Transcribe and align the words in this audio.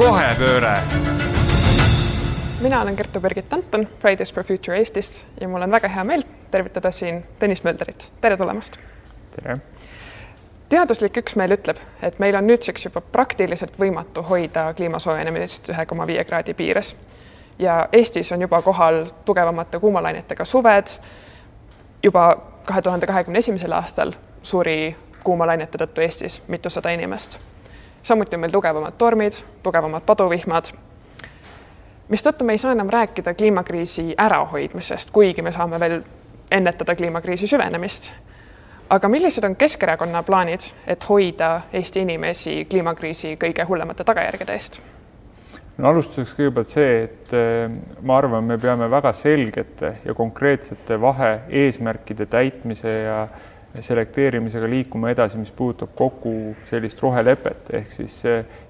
kohepööre. 0.00 0.78
mina 2.60 2.82
olen 2.82 2.96
Kertu-Birgit 2.96 3.52
Anton 3.52 3.88
Fridays 4.00 4.34
for 4.34 4.44
Future 4.44 4.78
Eestist 4.78 5.24
ja 5.40 5.48
mul 5.48 5.62
on 5.62 5.70
väga 5.70 5.88
hea 5.88 6.04
meel 6.04 6.22
tervitada 6.50 6.90
siin 6.90 7.24
Tõnis 7.40 7.60
Mölderit. 7.64 8.12
tere 8.20 8.36
tulemast. 8.36 8.78
tere. 9.36 9.56
teaduslik 10.68 11.16
üksmeel 11.16 11.52
ütleb, 11.52 11.76
et 12.02 12.18
meil 12.18 12.36
on 12.36 12.46
nüüdseks 12.46 12.84
juba 12.84 13.00
praktiliselt 13.00 13.76
võimatu 13.80 14.24
hoida 14.28 14.72
kliima 14.74 14.98
soojenemist 14.98 15.68
ühe 15.68 15.86
koma 15.86 16.06
viie 16.06 16.24
kraadi 16.24 16.54
piires. 16.54 16.96
ja 17.58 17.88
Eestis 17.92 18.32
on 18.32 18.40
juba 18.40 18.62
kohal 18.62 19.04
tugevamate 19.24 19.78
kuumalainetega 19.78 20.44
suved. 20.44 20.96
juba 22.02 22.36
kahe 22.64 22.82
tuhande 22.82 23.06
kahekümne 23.06 23.38
esimesel 23.38 23.72
aastal 23.72 24.12
suri 24.42 24.96
kuumalainete 25.24 25.78
tõttu 25.78 26.00
Eestis 26.00 26.42
mitusada 26.48 26.90
inimest 26.90 27.38
samuti 28.02 28.36
on 28.36 28.40
meil 28.40 28.52
tugevamad 28.52 28.96
tormid, 28.98 29.42
tugevamad 29.62 30.02
paduvihmad, 30.06 30.72
mistõttu 32.08 32.44
me 32.44 32.56
ei 32.56 32.58
saa 32.58 32.72
enam 32.72 32.88
rääkida 32.90 33.34
kliimakriisi 33.34 34.14
ärahoidmisest, 34.18 35.10
kuigi 35.10 35.42
me 35.42 35.52
saame 35.52 35.80
veel 35.80 36.00
ennetada 36.50 36.94
kliimakriisi 36.94 37.46
süvenemist. 37.46 38.12
aga 38.90 39.08
millised 39.08 39.44
on 39.44 39.56
Keskerakonna 39.56 40.22
plaanid, 40.22 40.60
et 40.86 41.08
hoida 41.08 41.60
Eesti 41.72 42.00
inimesi 42.00 42.64
kliimakriisi 42.70 43.36
kõige 43.36 43.64
hullemate 43.68 44.04
tagajärgede 44.04 44.52
eest? 44.52 44.80
no 45.78 45.88
alustuseks 45.88 46.34
kõigepealt 46.36 46.68
see, 46.68 47.04
et 47.04 47.32
eh, 47.36 47.70
ma 48.02 48.18
arvan, 48.18 48.44
me 48.44 48.58
peame 48.58 48.90
väga 48.90 49.12
selgete 49.16 49.94
ja 50.04 50.14
konkreetsete 50.14 51.00
vahe-eesmärkide 51.00 52.26
täitmise 52.26 52.92
ja 53.04 53.28
selekteerimisega 53.78 54.66
liikuma 54.70 55.12
edasi, 55.12 55.38
mis 55.38 55.52
puudutab 55.54 55.92
kogu 55.94 56.56
sellist 56.66 57.02
rohelepet, 57.02 57.70
ehk 57.78 57.92
siis 57.92 58.16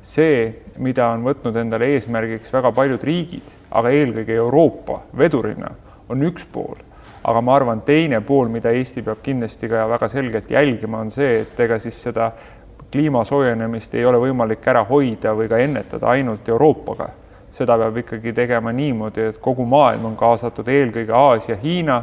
see, 0.05 0.43
mida 0.79 1.09
on 1.15 1.25
võtnud 1.25 1.57
endale 1.57 1.89
eesmärgiks 1.95 2.53
väga 2.53 2.73
paljud 2.77 3.05
riigid, 3.09 3.49
aga 3.71 3.93
eelkõige 3.97 4.37
Euroopa 4.37 5.01
vedurina, 5.17 5.73
on 6.09 6.29
üks 6.29 6.45
pool. 6.53 6.87
aga 7.25 7.41
ma 7.45 7.53
arvan, 7.55 7.81
teine 7.85 8.21
pool, 8.25 8.49
mida 8.49 8.71
Eesti 8.73 9.03
peab 9.05 9.19
kindlasti 9.23 9.69
ka 9.69 9.83
väga 9.89 10.09
selgelt 10.09 10.51
jälgima, 10.51 11.01
on 11.01 11.11
see, 11.11 11.43
et 11.43 11.59
ega 11.61 11.77
siis 11.79 11.99
seda 12.03 12.31
kliima 12.93 13.25
soojenemist 13.25 13.95
ei 13.95 14.05
ole 14.05 14.19
võimalik 14.19 14.65
ära 14.69 14.85
hoida 14.89 15.35
või 15.37 15.49
ka 15.49 15.59
ennetada 15.61 16.09
ainult 16.09 16.49
Euroopaga. 16.49 17.09
seda 17.51 17.77
peab 17.79 17.97
ikkagi 17.97 18.33
tegema 18.33 18.73
niimoodi, 18.73 19.21
et 19.21 19.39
kogu 19.39 19.65
maailm 19.67 20.05
on 20.05 20.17
kaasatud, 20.17 20.69
eelkõige 20.69 21.13
Aasia, 21.13 21.57
Hiina, 21.57 22.03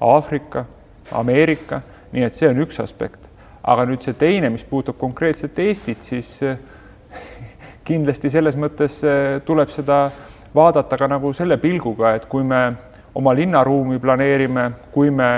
Aafrika, 0.00 0.64
Ameerika 1.12 1.82
nii 2.12 2.26
et 2.26 2.34
see 2.34 2.50
on 2.50 2.60
üks 2.64 2.80
aspekt, 2.82 3.28
aga 3.62 3.86
nüüd 3.88 4.02
see 4.04 4.16
teine, 4.18 4.50
mis 4.52 4.66
puudutab 4.66 4.98
konkreetselt 5.00 5.58
Eestit, 5.62 6.02
siis 6.02 6.32
eh, 6.42 6.58
kindlasti 7.88 8.32
selles 8.32 8.58
mõttes 8.58 9.00
eh, 9.04 9.38
tuleb 9.46 9.72
seda 9.72 10.06
vaadata 10.54 10.98
ka 10.98 11.08
nagu 11.10 11.32
selle 11.36 11.60
pilguga, 11.62 12.16
et 12.18 12.26
kui 12.30 12.46
me 12.46 12.62
oma 13.14 13.34
linnaruumi 13.34 13.98
planeerime, 14.02 14.70
kui 14.94 15.10
me 15.10 15.30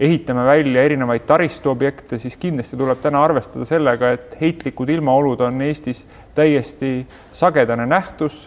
ehitame 0.00 0.44
välja 0.46 0.82
erinevaid 0.86 1.24
taristuobjekte, 1.26 2.18
siis 2.22 2.36
kindlasti 2.38 2.76
tuleb 2.78 3.00
täna 3.02 3.20
arvestada 3.24 3.66
sellega, 3.66 4.12
et 4.14 4.36
heitlikud 4.40 4.88
ilmaolud 4.94 5.40
on 5.42 5.62
Eestis 5.66 6.04
täiesti 6.34 7.00
sagedane 7.34 7.86
nähtus. 7.86 8.46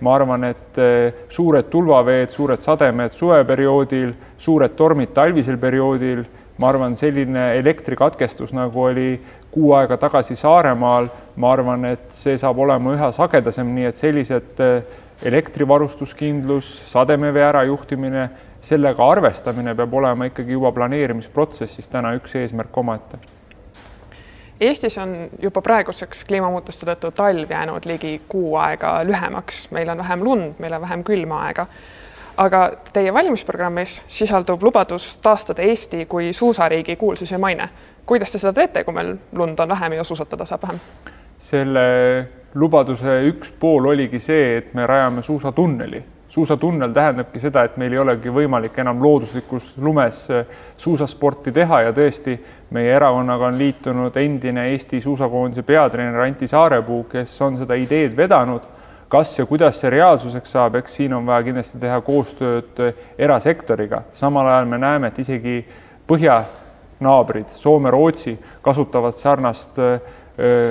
ma 0.00 0.14
arvan, 0.14 0.44
et 0.44 0.78
eh, 0.78 1.14
suured 1.28 1.70
tulvaveed, 1.70 2.30
suured 2.30 2.60
sademed 2.60 3.12
suveperioodil, 3.14 4.12
suured 4.38 4.74
tormid 4.76 5.12
talvisel 5.14 5.56
perioodil 5.56 6.24
ma 6.58 6.68
arvan, 6.68 6.96
selline 6.96 7.52
elektrikatkestus, 7.58 8.52
nagu 8.52 8.84
oli 8.88 9.20
kuu 9.50 9.72
aega 9.76 9.96
tagasi 9.96 10.36
Saaremaal, 10.36 11.08
ma 11.36 11.52
arvan, 11.52 11.84
et 11.92 12.08
see 12.14 12.38
saab 12.40 12.58
olema 12.64 12.94
üha 12.96 13.10
sagedasem, 13.12 13.68
nii 13.76 13.88
et 13.88 14.00
sellised 14.00 14.62
eh, 14.64 14.98
elektrivarustuskindlus, 15.28 16.70
sademevee 16.92 17.44
ärajuhtimine, 17.48 18.28
sellega 18.62 19.10
arvestamine 19.10 19.74
peab 19.74 19.94
olema 19.94 20.28
ikkagi 20.30 20.54
juba 20.54 20.72
planeerimisprotsessis 20.72 21.88
täna 21.90 22.14
üks 22.18 22.36
eesmärk 22.38 22.76
omaette. 22.78 23.18
Eestis 24.62 24.94
on 25.02 25.16
juba 25.42 25.62
praeguseks 25.62 26.22
kliimamuutuste 26.28 26.86
tõttu 26.86 27.10
talv 27.16 27.50
jäänud 27.50 27.86
ligi 27.88 28.20
kuu 28.30 28.54
aega 28.62 29.00
lühemaks, 29.06 29.64
meil 29.74 29.90
on 29.90 29.98
vähem 29.98 30.22
lund, 30.22 30.60
meil 30.62 30.76
on 30.78 30.84
vähem 30.84 31.02
külma 31.04 31.40
aega 31.48 31.66
aga 32.36 32.70
teie 32.92 33.14
valimisprogrammis 33.14 34.02
sisaldub 34.08 34.62
lubadus 34.62 35.16
taastada 35.22 35.62
Eesti 35.62 36.06
kui 36.06 36.32
suusariigi 36.32 36.96
kuulsus 36.96 37.30
ja 37.30 37.38
maine. 37.38 37.68
kuidas 38.06 38.32
te 38.32 38.38
seda 38.38 38.52
teete, 38.52 38.84
kui 38.84 38.94
meil 38.94 39.16
lund 39.32 39.58
on 39.58 39.68
vähem 39.68 39.92
ja 39.92 40.04
suusatada 40.04 40.44
saab 40.44 40.62
vähem? 40.62 40.80
selle 41.38 42.28
lubaduse 42.54 43.20
üks 43.28 43.52
pool 43.60 43.86
oligi 43.86 44.20
see, 44.20 44.56
et 44.56 44.74
me 44.74 44.86
rajame 44.86 45.22
suusatunneli. 45.22 46.04
suusatunnel 46.28 46.92
tähendabki 46.92 47.40
seda, 47.40 47.64
et 47.64 47.76
meil 47.76 47.92
ei 47.92 47.98
olegi 47.98 48.30
võimalik 48.32 48.78
enam 48.78 49.02
looduslikus 49.02 49.74
lumes 49.76 50.28
suusasporti 50.76 51.52
teha 51.52 51.82
ja 51.82 51.92
tõesti, 51.92 52.38
meie 52.70 52.94
erakonnaga 52.94 53.50
on 53.50 53.58
liitunud 53.58 54.16
endine 54.16 54.70
Eesti 54.70 55.00
suusakoondise 55.00 55.62
peatreener 55.62 56.20
Anti 56.20 56.46
Saarepuu, 56.46 57.04
kes 57.04 57.40
on 57.42 57.56
seda 57.56 57.74
ideed 57.74 58.16
vedanud 58.16 58.62
kas 59.12 59.38
ja 59.38 59.44
kuidas 59.46 59.76
see 59.80 59.90
reaalsuseks 59.92 60.54
saab, 60.54 60.78
eks 60.80 60.94
siin 60.96 61.12
on 61.12 61.26
vaja 61.28 61.44
kindlasti 61.44 61.76
teha 61.82 61.98
koostööd 62.00 62.78
erasektoriga, 63.20 64.06
samal 64.16 64.48
ajal 64.48 64.70
me 64.70 64.78
näeme, 64.80 65.10
et 65.12 65.18
isegi 65.20 65.58
põhjanaabrid 66.08 67.52
Soome, 67.52 67.92
Rootsi 67.92 68.38
kasutavad 68.64 69.12
sarnast 69.12 69.76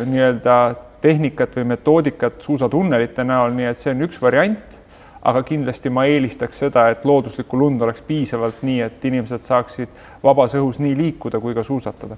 nii-öelda 0.09 0.57
tehnikat 1.01 1.55
või 1.59 1.69
metoodikat 1.75 2.41
suusatunnelite 2.41 3.25
näol, 3.29 3.53
nii 3.57 3.69
et 3.69 3.77
see 3.77 3.93
on 3.93 4.05
üks 4.09 4.21
variant. 4.21 4.77
aga 5.21 5.43
kindlasti 5.45 5.89
ma 5.93 6.07
eelistaks 6.09 6.59
seda, 6.63 6.87
et 6.89 7.03
looduslikku 7.05 7.57
lund 7.57 7.81
oleks 7.85 8.01
piisavalt, 8.01 8.63
nii 8.65 8.79
et 8.81 9.05
inimesed 9.05 9.43
saaksid 9.45 9.89
vabas 10.23 10.55
õhus 10.57 10.79
nii 10.81 10.95
liikuda 10.97 11.39
kui 11.39 11.53
ka 11.53 11.63
suusatada 11.63 12.17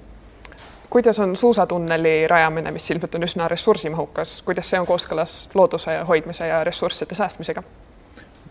kuidas 0.94 1.18
on 1.18 1.36
suusatunneli 1.36 2.28
rajamine, 2.28 2.70
mis 2.70 2.90
ilmselt 2.90 3.14
on 3.14 3.26
üsna 3.26 3.48
ressursimahukas, 3.50 4.36
kuidas 4.46 4.68
see 4.70 4.78
on 4.78 4.86
kooskõlas 4.86 5.32
looduse 5.58 5.96
hoidmise 6.06 6.46
ja 6.46 6.60
ressursside 6.64 7.18
säästmisega? 7.18 7.62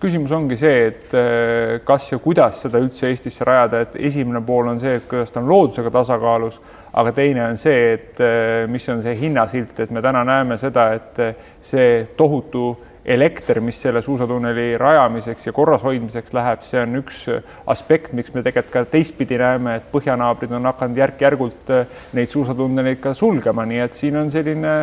küsimus 0.03 0.33
ongi 0.35 0.57
see, 0.59 0.81
et 0.89 1.13
eh, 1.15 1.77
kas 1.87 2.09
ja 2.11 2.17
kuidas 2.19 2.57
seda 2.65 2.81
üldse 2.83 3.07
Eestisse 3.07 3.47
rajada, 3.47 3.85
et 3.85 3.95
esimene 4.09 4.41
pool 4.43 4.67
on 4.73 4.81
see, 4.81 4.97
et 4.99 5.05
kuidas 5.07 5.31
ta 5.31 5.39
on 5.39 5.47
loodusega 5.47 5.93
tasakaalus, 5.95 6.57
aga 6.99 7.13
teine 7.15 7.45
on 7.45 7.55
see, 7.61 7.93
et 7.93 8.19
eh, 8.19 8.65
mis 8.67 8.89
on 8.91 8.99
see 9.05 9.15
hinnasilt, 9.21 9.79
et 9.79 9.95
me 9.95 10.03
täna 10.03 10.25
näeme 10.27 10.59
seda, 10.59 10.89
et 10.99 11.23
eh, 11.23 11.47
see 11.63 11.87
tohutu 12.19 12.65
elekter, 13.05 13.59
mis 13.59 13.81
selle 13.81 14.01
suusatunneli 14.01 14.77
rajamiseks 14.77 15.47
ja 15.47 15.53
korrashoidmiseks 15.53 16.33
läheb, 16.33 16.61
see 16.63 16.81
on 16.81 16.99
üks 17.01 17.23
aspekt, 17.67 18.13
miks 18.15 18.33
me 18.33 18.43
tegelikult 18.45 18.73
ka 18.73 18.83
teistpidi 18.93 19.37
näeme, 19.39 19.77
et 19.79 19.89
põhjanaabrid 19.91 20.53
on 20.55 20.69
hakanud 20.71 21.01
järk-järgult 21.03 21.73
äh, 21.75 21.97
neid 22.15 22.31
suusatunneleid 22.31 23.01
ka 23.03 23.13
sulgema, 23.17 23.65
nii 23.67 23.81
et 23.83 23.97
siin 23.97 24.19
on 24.21 24.31
selline 24.31 24.75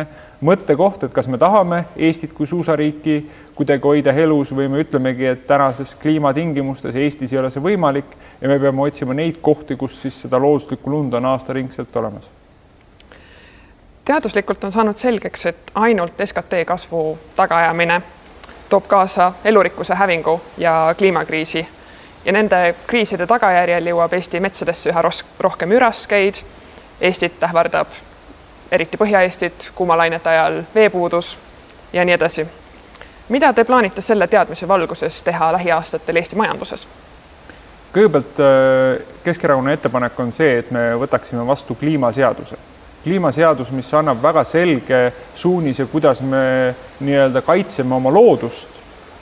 mõttekoht, 0.45 1.05
et 1.05 1.15
kas 1.15 1.29
me 1.29 1.39
tahame 1.41 1.85
Eestit 1.97 2.33
kui 2.37 2.49
suusariiki 2.49 3.17
kuidagi 3.57 3.89
hoida 3.89 4.13
elus 4.17 4.53
või 4.57 4.69
me 4.69 4.83
ütlemegi, 4.85 5.27
et 5.33 5.47
tänases 5.49 5.95
kliimatingimustes 6.01 6.97
Eestis 6.97 7.33
ei 7.33 7.41
ole 7.41 7.49
see 7.53 7.63
võimalik 7.63 8.13
ja 8.41 8.49
me 8.49 8.59
peame 8.61 8.85
otsima 8.85 9.17
neid 9.17 9.41
kohti, 9.41 9.77
kus 9.77 9.97
siis 10.01 10.21
seda 10.25 10.41
looduslikku 10.41 10.93
lund 10.93 11.17
on 11.17 11.29
aastaringselt 11.33 11.97
olemas 12.01 12.29
teaduslikult 14.11 14.63
on 14.63 14.71
saanud 14.71 14.95
selgeks, 14.95 15.45
et 15.45 15.71
ainult 15.75 16.13
SKT 16.25 16.65
kasvu 16.65 17.19
tagaajamine 17.35 18.01
toob 18.69 18.87
kaasa 18.87 19.31
elurikkuse 19.45 19.95
hävingu 19.95 20.41
ja 20.57 20.95
kliimakriisi 20.97 21.67
ja 22.25 22.31
nende 22.31 22.75
kriiside 22.87 23.27
tagajärjel 23.27 23.87
jõuab 23.87 24.13
Eesti 24.13 24.39
metsadesse 24.43 24.91
üha 24.91 25.03
rohkem 25.39 25.71
üraskeid. 25.71 26.41
Eestit 27.01 27.43
ähvardab, 27.43 27.87
eriti 28.71 28.97
Põhja-Eestit, 28.99 29.71
kuumalainete 29.75 30.29
ajal 30.29 30.59
veepuudus 30.75 31.37
ja 31.93 32.05
nii 32.05 32.13
edasi. 32.13 32.47
mida 33.29 33.53
te 33.53 33.63
plaanite 33.63 34.01
selle 34.01 34.27
teadmise 34.27 34.67
valguses 34.67 35.23
teha 35.23 35.53
lähiaastatel 35.53 36.15
Eesti 36.15 36.35
majanduses? 36.35 36.87
kõigepealt 37.93 38.43
äh, 38.43 39.07
Keskerakonna 39.23 39.71
ettepanek 39.71 40.19
on 40.19 40.31
see, 40.31 40.59
et 40.59 40.71
me 40.71 40.85
võtaksime 40.99 41.47
vastu 41.47 41.75
kliimaseaduse 41.75 42.57
kliimaseadus, 43.03 43.71
mis 43.71 43.93
annab 43.93 44.21
väga 44.23 44.43
selge 44.43 45.01
suunise, 45.35 45.85
kuidas 45.85 46.21
me 46.21 46.75
nii-öelda 46.99 47.41
kaitseme 47.41 47.95
oma 47.95 48.13
loodust, 48.13 48.69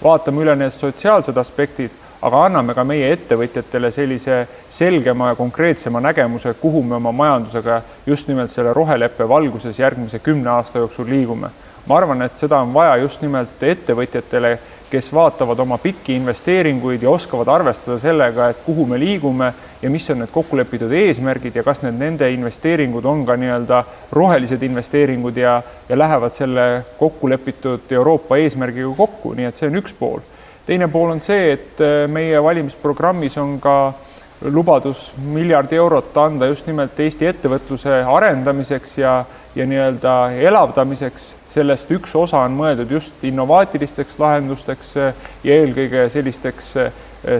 vaatame 0.03 0.43
üle 0.43 0.55
need 0.59 0.75
sotsiaalsed 0.75 1.37
aspektid, 1.37 1.95
aga 2.21 2.43
anname 2.49 2.75
ka 2.75 2.83
meie 2.83 3.13
ettevõtjatele 3.15 3.91
sellise 3.95 4.41
selgema 4.69 5.31
ja 5.31 5.37
konkreetsema 5.39 6.01
nägemuse, 6.03 6.53
kuhu 6.59 6.83
me 6.83 6.97
oma 6.97 7.13
majandusega 7.15 7.81
just 8.07 8.27
nimelt 8.27 8.51
selle 8.51 8.73
roheleppe 8.75 9.27
valguses 9.27 9.79
järgmise 9.79 10.19
kümne 10.19 10.49
aasta 10.51 10.83
jooksul 10.83 11.07
liigume. 11.09 11.49
ma 11.87 11.97
arvan, 11.97 12.21
et 12.21 12.37
seda 12.37 12.59
on 12.59 12.73
vaja 12.73 12.97
just 13.01 13.21
nimelt 13.21 13.63
ettevõtjatele, 13.63 14.59
kes 14.89 15.13
vaatavad 15.13 15.59
oma 15.59 15.77
pikki 15.77 16.15
investeeringuid 16.15 17.03
ja 17.03 17.09
oskavad 17.09 17.47
arvestada 17.47 17.99
sellega, 17.99 18.49
et 18.49 18.57
kuhu 18.65 18.85
me 18.85 18.99
liigume 18.99 19.53
ja 19.81 19.89
mis 19.89 20.09
on 20.09 20.19
need 20.23 20.31
kokkulepitud 20.33 20.91
eesmärgid 20.91 21.55
ja 21.55 21.63
kas 21.63 21.83
need 21.85 21.99
nende 21.99 22.31
investeeringud 22.33 23.05
on 23.05 23.23
ka 23.25 23.37
nii-öelda 23.39 23.83
rohelised 24.11 24.63
investeeringud 24.65 25.37
ja, 25.37 25.61
ja 25.89 25.97
lähevad 25.97 26.33
selle 26.33 26.67
kokkulepitud 26.99 27.91
Euroopa 27.91 28.37
eesmärgiga 28.41 28.91
kokku, 28.97 29.33
nii 29.37 29.49
et 29.49 29.61
see 29.61 29.69
on 29.69 29.81
üks 29.81 29.95
pool. 29.99 30.19
teine 30.65 30.87
pool 30.87 31.15
on 31.15 31.19
see, 31.19 31.53
et 31.53 31.81
äh, 31.81 32.05
meie 32.09 32.43
valimisprogrammis 32.43 33.37
on 33.37 33.57
ka 33.61 33.93
lubadus 34.41 35.09
miljard 35.17 35.73
eurot 35.73 36.17
anda 36.17 36.47
just 36.47 36.67
nimelt 36.67 36.99
Eesti 36.99 37.27
ettevõtluse 37.27 38.03
arendamiseks 38.07 38.97
ja, 38.97 39.25
ja 39.55 39.65
nii-öelda 39.65 40.15
elavdamiseks 40.49 41.33
sellest 41.49 41.91
üks 41.91 42.13
osa 42.15 42.43
on 42.45 42.55
mõeldud 42.57 42.91
just 42.93 43.23
innovaatilisteks 43.25 44.19
lahendusteks 44.21 44.95
ja 44.97 45.55
eelkõige 45.55 46.05
sellisteks 46.13 46.75
eh, 46.77 46.91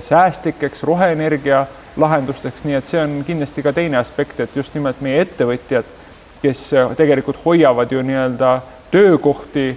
säästlikeks 0.02 0.84
roheenergia 0.88 1.66
lahendusteks, 2.00 2.64
nii 2.66 2.78
et 2.80 2.90
see 2.90 3.02
on 3.02 3.20
kindlasti 3.28 3.64
ka 3.66 3.74
teine 3.76 4.00
aspekt, 4.00 4.40
et 4.40 4.56
just 4.56 4.74
nimelt 4.78 5.02
meie 5.06 5.22
ettevõtjad, 5.26 5.94
kes 6.42 6.64
eh, 6.74 6.96
tegelikult 6.98 7.42
hoiavad 7.46 7.92
ju 7.94 8.02
nii-öelda 8.06 8.56
töökohti, 8.92 9.68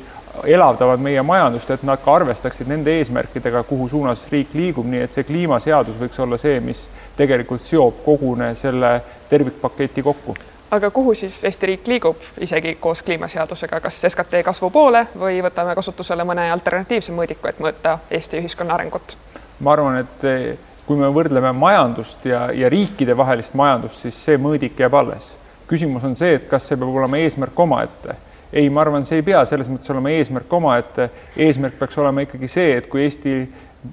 elavdavad 0.49 1.03
meie 1.05 1.21
majandust, 1.23 1.71
et 1.75 1.83
nad 1.85 2.01
ka 2.01 2.15
arvestaksid 2.17 2.71
nende 2.71 2.95
eesmärkidega, 3.03 3.67
kuhu 3.69 3.91
suunas 3.91 4.25
riik 4.33 4.55
liigub, 4.57 4.89
nii 4.89 5.03
et 5.05 5.13
see 5.13 5.27
kliimaseadus 5.29 6.01
võiks 6.01 6.23
olla 6.25 6.39
see, 6.41 6.57
mis 6.65 6.87
tegelikult 7.19 7.61
seob 7.67 8.01
kogune 8.07 8.55
selle 8.57 8.95
tervikpaketi 9.29 10.05
kokku 10.07 10.37
aga 10.73 10.91
kuhu 10.91 11.15
siis 11.15 11.45
Eesti 11.45 11.67
riik 11.67 11.87
liigub 11.87 12.17
isegi 12.41 12.75
koos 12.81 13.03
kliimaseadusega, 13.03 13.81
kas 13.81 14.01
SKT 14.09 14.41
kasvu 14.45 14.71
poole 14.71 15.07
või 15.19 15.43
võtame 15.45 15.75
kasutusele 15.77 16.25
mõne 16.25 16.49
alternatiivse 16.53 17.13
mõõdiku, 17.13 17.51
et 17.51 17.61
mõõta 17.61 17.99
Eesti 18.11 18.41
ühiskonna 18.41 18.75
arengut? 18.75 19.17
ma 19.61 19.77
arvan, 19.77 20.01
et 20.01 20.25
eh, 20.27 20.59
kui 20.87 20.97
me 20.99 21.13
võrdleme 21.13 21.53
majandust 21.55 22.25
ja, 22.27 22.47
ja 22.57 22.69
riikidevahelist 22.73 23.55
majandust, 23.55 24.01
siis 24.03 24.19
see 24.25 24.41
mõõdik 24.41 24.81
jääb 24.81 24.95
alles. 24.95 25.37
küsimus 25.69 26.05
on 26.05 26.17
see, 26.17 26.35
et 26.41 26.49
kas 26.49 26.67
see 26.69 26.77
peab 26.77 26.97
olema 26.97 27.21
eesmärk 27.21 27.61
omaette 27.61 28.17
ei, 28.53 28.71
ma 28.71 28.81
arvan, 28.81 29.05
see 29.05 29.21
ei 29.21 29.25
pea 29.25 29.45
selles 29.49 29.69
mõttes 29.73 29.91
olema 29.93 30.11
eesmärk 30.13 30.53
omaette. 30.53 31.11
eesmärk 31.37 31.79
peaks 31.79 31.99
olema 31.99 32.25
ikkagi 32.27 32.49
see, 32.49 32.77
et 32.77 32.87
kui 32.87 33.05
Eesti 33.05 33.37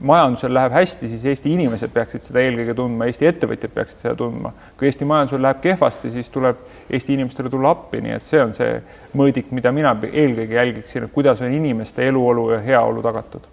majandusel 0.02 0.54
läheb 0.54 0.74
hästi, 0.74 1.08
siis 1.10 1.26
Eesti 1.26 1.54
inimesed 1.54 1.92
peaksid 1.94 2.24
seda 2.26 2.44
eelkõige 2.44 2.76
tundma, 2.78 3.08
Eesti 3.10 3.30
ettevõtjad 3.30 3.74
peaksid 3.74 4.04
seda 4.06 4.16
tundma. 4.16 4.54
kui 4.78 4.88
Eesti 4.88 5.06
majandusel 5.06 5.42
läheb 5.42 5.62
kehvasti, 5.62 6.12
siis 6.12 6.30
tuleb 6.30 6.66
Eesti 6.90 7.14
inimestele 7.18 7.50
tulla 7.50 7.74
appi, 7.76 8.02
nii 8.06 8.18
et 8.18 8.26
see 8.28 8.42
on 8.44 8.54
see 8.54 8.82
mõõdik, 9.18 9.52
mida 9.52 9.72
mina 9.72 9.96
eelkõige 10.12 10.60
jälgiksin, 10.62 11.08
et 11.08 11.14
kuidas 11.14 11.42
on 11.42 11.54
inimeste 11.54 12.08
eluolu 12.08 12.52
ja 12.52 12.60
heaolu 12.66 13.02
tagatud 13.02 13.48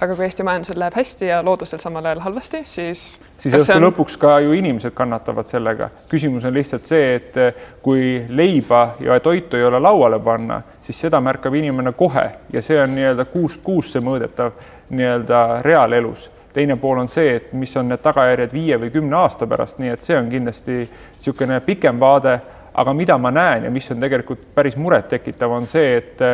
aga 0.00 0.14
kui 0.16 0.24
Eesti 0.24 0.44
majandusel 0.46 0.78
läheb 0.80 0.94
hästi 0.96 1.26
ja 1.26 1.42
loodusel 1.44 1.80
samal 1.80 2.06
ajal 2.08 2.20
halvasti, 2.24 2.62
siis 2.64 3.02
siis 3.38 3.54
õhtu 3.58 3.74
on... 3.76 3.84
lõpuks 3.86 4.16
ka 4.20 4.38
ju 4.40 4.54
inimesed 4.56 4.94
kannatavad 4.96 5.48
sellega. 5.48 5.90
küsimus 6.08 6.44
on 6.48 6.54
lihtsalt 6.54 6.86
see, 6.86 7.14
et 7.16 7.36
kui 7.82 8.24
leiba 8.28 8.94
ja 9.00 9.18
toitu 9.20 9.56
ei 9.56 9.64
ole 9.68 9.80
lauale 9.80 10.18
panna, 10.18 10.62
siis 10.80 11.00
seda 11.00 11.20
märkab 11.20 11.54
inimene 11.54 11.92
kohe 11.92 12.24
ja 12.52 12.62
see 12.62 12.80
on 12.80 12.94
nii-öelda 12.96 13.26
kuust 13.32 13.60
kuusse 13.62 14.00
mõõdetav 14.00 14.56
nii-öelda 14.90 15.62
reaalelus. 15.62 16.30
teine 16.52 16.76
pool 16.76 16.98
on 16.98 17.08
see, 17.08 17.36
et 17.36 17.52
mis 17.52 17.76
on 17.76 17.88
need 17.88 18.00
tagajärjed 18.02 18.52
viie 18.52 18.78
või 18.80 18.90
kümne 18.92 19.16
aasta 19.16 19.46
pärast, 19.46 19.78
nii 19.78 19.92
et 19.92 20.00
see 20.00 20.16
on 20.16 20.28
kindlasti 20.28 20.78
niisugune 20.88 21.60
pikem 21.60 22.00
vaade 22.00 22.40
aga 22.74 22.92
mida 22.92 23.18
ma 23.18 23.30
näen 23.30 23.64
ja 23.64 23.70
mis 23.70 23.90
on 23.92 24.00
tegelikult 24.00 24.46
päris 24.54 24.76
murettekitav, 24.76 25.50
on 25.50 25.66
see, 25.66 25.96
et 25.96 26.24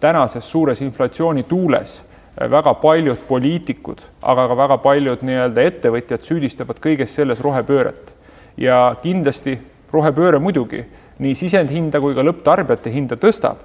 tänases 0.00 0.50
suures 0.50 0.80
inflatsiooni 0.84 1.42
tuules 1.48 2.04
väga 2.36 2.74
paljud 2.80 3.18
poliitikud, 3.28 4.02
aga 4.22 4.48
ka 4.48 4.56
väga 4.58 4.76
paljud 4.84 5.22
nii-öelda 5.24 5.64
ettevõtjad 5.70 6.26
süüdistavad 6.26 6.80
kõiges 6.82 7.14
selles 7.16 7.40
rohepööret. 7.40 8.14
ja 8.56 8.96
kindlasti 9.02 9.58
rohepööre 9.92 10.38
muidugi 10.40 10.84
nii 11.18 11.34
sisendhinda 11.34 12.00
kui 12.00 12.14
ka 12.14 12.22
lõpptarbijate 12.24 12.90
hinda 12.92 13.16
tõstab, 13.16 13.56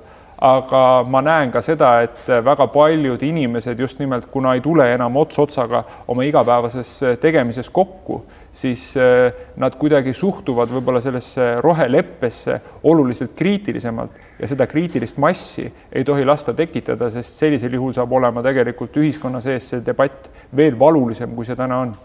aga 0.42 1.04
ma 1.06 1.22
näen 1.22 1.52
ka 1.54 1.62
seda, 1.62 1.92
et 2.02 2.30
väga 2.44 2.68
paljud 2.74 3.22
inimesed 3.24 3.80
just 3.80 4.00
nimelt, 4.00 4.26
kuna 4.32 4.56
ei 4.58 4.62
tule 4.62 4.88
enam 4.94 5.18
ots 5.22 5.40
otsaga 5.40 5.84
oma 6.08 6.26
igapäevases 6.26 6.96
tegemises 7.22 7.70
kokku 7.70 8.24
siis 8.54 8.98
äh, 8.98 9.34
nad 9.56 9.76
kuidagi 9.80 10.14
suhtuvad 10.14 10.72
võib-olla 10.72 11.02
sellesse 11.02 11.56
roheleppesse 11.64 12.58
oluliselt 12.84 13.34
kriitilisemalt 13.38 14.18
ja 14.40 14.50
seda 14.52 14.68
kriitilist 14.68 15.20
massi 15.22 15.66
ei 15.92 16.04
tohi 16.04 16.26
lasta 16.28 16.54
tekitada, 16.54 17.10
sest 17.10 17.40
sellisel 17.40 17.74
juhul 17.80 17.96
saab 17.96 18.12
olema 18.12 18.44
tegelikult 18.44 18.98
ühiskonna 19.00 19.42
sees 19.44 19.72
see 19.72 19.86
debatt 19.86 20.30
veel 20.56 20.80
valulisem, 20.80 21.36
kui 21.36 21.48
see 21.48 21.56
täna 21.56 21.80
on 21.86 21.96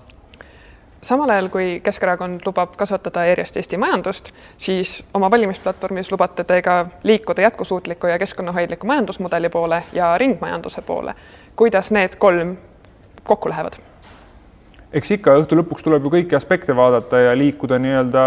samal 1.07 1.31
ajal, 1.31 1.49
kui 1.49 1.81
Keskerakond 1.85 2.41
lubab 2.47 2.77
kasvatada 2.77 3.27
järjest 3.29 3.57
Eesti 3.57 3.79
majandust, 3.79 4.33
siis 4.59 4.99
oma 5.15 5.31
valimisplatvormis 5.31 6.11
lubate 6.13 6.45
te 6.45 6.61
ka 6.63 6.87
liikuda 7.03 7.47
jätkusuutliku 7.47 8.11
ja 8.11 8.19
keskkonnahoidliku 8.19 8.87
majandusmudeli 8.87 9.49
poole 9.49 9.83
ja 9.93 10.19
ringmajanduse 10.19 10.83
poole. 10.83 11.15
kuidas 11.57 11.91
need 11.91 12.17
kolm 12.19 12.57
kokku 13.25 13.49
lähevad? 13.49 13.79
eks 14.93 15.11
ikka 15.11 15.37
õhtu 15.41 15.59
lõpuks 15.59 15.85
tuleb 15.85 16.05
ju 16.05 16.11
kõiki 16.11 16.37
aspekte 16.37 16.77
vaadata 16.77 17.21
ja 17.21 17.39
liikuda 17.39 17.79
nii-öelda 17.79 18.25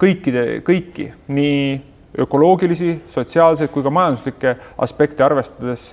kõikide, 0.00 0.44
kõiki, 0.66 1.12
nii 1.28 1.80
ökoloogilisi, 2.18 3.02
sotsiaalseid 3.08 3.70
kui 3.72 3.82
ka 3.82 3.90
majanduslikke 3.90 4.56
aspekte 4.84 5.24
arvestades 5.24 5.90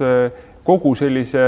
kogu 0.69 0.93
sellise 0.95 1.43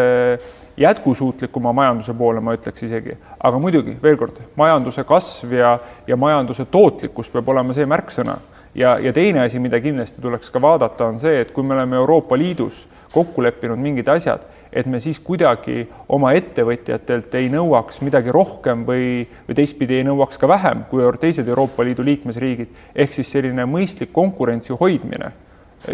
jätkusuutlikuma 0.82 1.74
majanduse 1.74 2.14
poole, 2.18 2.42
ma 2.42 2.56
ütleks 2.58 2.88
isegi. 2.88 3.18
aga 3.40 3.60
muidugi 3.60 3.98
veel 4.04 4.18
kord, 4.18 4.40
majanduse 4.58 5.04
kasv 5.08 5.54
ja, 5.60 5.76
ja 6.08 6.18
majanduse 6.18 6.66
tootlikkus 6.66 7.30
peab 7.30 7.50
olema 7.54 7.76
see 7.78 7.86
märksõna 7.86 8.40
ja, 8.76 8.98
ja 9.00 9.14
teine 9.14 9.46
asi, 9.46 9.60
mida 9.60 9.80
kindlasti 9.82 10.22
tuleks 10.22 10.50
ka 10.52 10.62
vaadata, 10.62 11.12
on 11.12 11.20
see, 11.20 11.42
et 11.44 11.52
kui 11.52 11.64
me 11.64 11.76
oleme 11.76 12.00
Euroopa 12.00 12.38
Liidus 12.40 12.88
kokku 13.12 13.44
leppinud 13.44 13.80
mingid 13.80 14.08
asjad, 14.08 14.46
et 14.72 14.88
me 14.88 15.02
siis 15.04 15.20
kuidagi 15.20 15.84
oma 16.10 16.32
ettevõtjatelt 16.38 17.36
ei 17.36 17.50
nõuaks 17.52 18.00
midagi 18.06 18.32
rohkem 18.32 18.86
või, 18.88 19.26
või 19.48 19.58
teistpidi 19.58 20.00
ei 20.00 20.08
nõuaks 20.08 20.40
ka 20.40 20.48
vähem 20.48 20.86
kui 20.90 21.04
teised 21.20 21.48
Euroopa 21.48 21.84
Liidu 21.84 22.06
liikmesriigid. 22.08 22.70
ehk 22.96 23.14
siis 23.14 23.32
selline 23.32 23.68
mõistlik 23.68 24.14
konkurentsi 24.16 24.74
hoidmine 24.74 25.34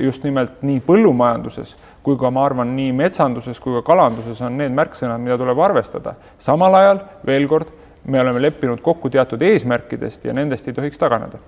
just 0.03 0.23
nimelt 0.23 0.63
nii 0.67 0.79
põllumajanduses 0.85 1.75
kui 2.03 2.17
ka 2.19 2.31
ma 2.31 2.45
arvan, 2.45 2.75
nii 2.75 2.91
metsanduses 2.95 3.59
kui 3.59 3.75
ka 3.79 3.83
kalanduses 3.91 4.41
on 4.41 4.57
need 4.57 4.71
märksõnad, 4.75 5.21
mida 5.21 5.37
tuleb 5.37 5.59
arvestada. 5.59 6.15
samal 6.37 6.75
ajal 6.75 7.03
veel 7.25 7.47
kord, 7.47 7.71
me 8.05 8.19
oleme 8.21 8.41
leppinud 8.41 8.81
kokku 8.81 9.09
teatud 9.09 9.41
eesmärkidest 9.41 10.25
ja 10.25 10.33
nendest 10.33 10.67
ei 10.67 10.73
tohiks 10.73 10.97
taganeda 10.97 11.39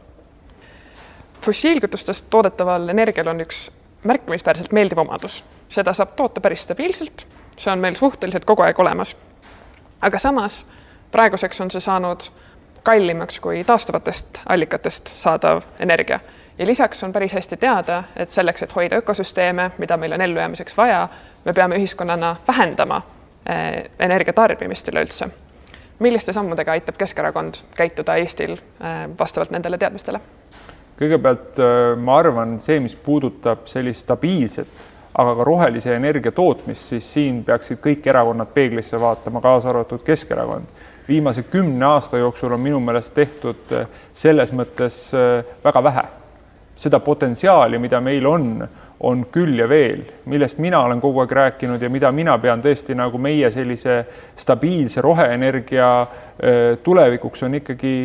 fossiilkütustest 1.42 2.26
toodetaval 2.30 2.90
energial 2.90 3.28
on 3.28 3.42
üks 3.42 3.69
märkimisväärselt 4.04 4.72
meeldiv 4.72 4.98
omadus, 4.98 5.44
seda 5.69 5.94
saab 5.94 6.16
toota 6.16 6.42
päris 6.42 6.64
stabiilselt, 6.64 7.26
see 7.58 7.72
on 7.72 7.80
meil 7.80 7.96
suhteliselt 7.96 8.46
kogu 8.46 8.64
aeg 8.64 8.80
olemas. 8.80 9.16
aga 10.02 10.19
samas 10.19 10.66
praeguseks 11.12 11.62
on 11.62 11.72
see 11.72 11.81
saanud 11.81 12.30
kallimaks 12.84 13.40
kui 13.40 13.64
taastuvatest 13.64 14.40
allikatest 14.46 15.08
saadav 15.08 15.64
energia 15.80 16.19
ja 16.59 16.66
lisaks 16.68 17.04
on 17.04 17.13
päris 17.13 17.33
hästi 17.33 17.57
teada, 17.57 18.04
et 18.16 18.31
selleks, 18.31 18.63
et 18.63 18.75
hoida 18.75 18.95
ökosüsteeme, 18.95 19.71
mida 19.78 19.97
meil 19.97 20.13
on 20.13 20.21
ellujäämiseks 20.21 20.78
vaja, 20.78 21.07
me 21.45 21.54
peame 21.54 21.75
ühiskonnana 21.75 22.35
vähendama 22.47 23.01
eh, 23.45 23.89
energia 23.99 24.33
tarbimist 24.33 24.87
üleüldse. 24.87 25.30
milliste 25.99 26.33
sammudega 26.33 26.71
aitab 26.71 26.95
Keskerakond 26.97 27.56
käituda 27.75 28.16
Eestil 28.16 28.51
eh, 28.51 29.09
vastavalt 29.19 29.51
nendele 29.51 29.78
teadmistele? 29.78 30.19
kõigepealt 30.99 31.59
äh, 31.63 31.95
ma 31.97 32.18
arvan, 32.19 32.57
see, 32.59 32.80
mis 32.83 32.95
puudutab 32.95 33.68
sellist 33.71 34.04
stabiilset, 34.04 34.68
aga 35.19 35.35
ka 35.35 35.47
rohelise 35.47 35.95
energia 35.95 36.31
tootmist, 36.35 36.92
siis 36.92 37.07
siin 37.13 37.44
peaksid 37.47 37.80
kõik 37.83 38.07
erakonnad 38.07 38.51
peeglisse 38.54 38.99
vaatama, 38.99 39.42
kaasa 39.42 39.69
arvatud 39.69 40.04
Keskerakond. 40.04 40.66
viimase 41.07 41.44
kümne 41.44 41.85
aasta 41.85 42.18
jooksul 42.18 42.51
on 42.54 42.59
minu 42.59 42.80
meelest 42.80 43.13
tehtud 43.16 43.71
selles 44.13 44.51
mõttes 44.54 45.07
väga 45.63 45.83
vähe. 45.83 46.04
Seda 46.80 47.00
potentsiaali, 47.04 47.80
mida 47.80 48.00
meil 48.00 48.26
on, 48.28 48.45
on 49.00 49.26
küll 49.31 49.59
ja 49.59 49.68
veel, 49.69 50.04
millest 50.31 50.59
mina 50.64 50.81
olen 50.83 51.02
kogu 51.04 51.24
aeg 51.24 51.31
rääkinud 51.36 51.81
ja 51.81 51.90
mida 51.92 52.12
mina 52.16 52.38
pean 52.40 52.64
tõesti 52.64 52.95
nagu 52.95 53.19
meie 53.19 53.52
sellise 53.52 54.02
stabiilse 54.40 55.04
roheenergia 55.04 55.90
tulevikuks 56.83 57.44
on 57.48 57.59
ikkagi 57.59 57.95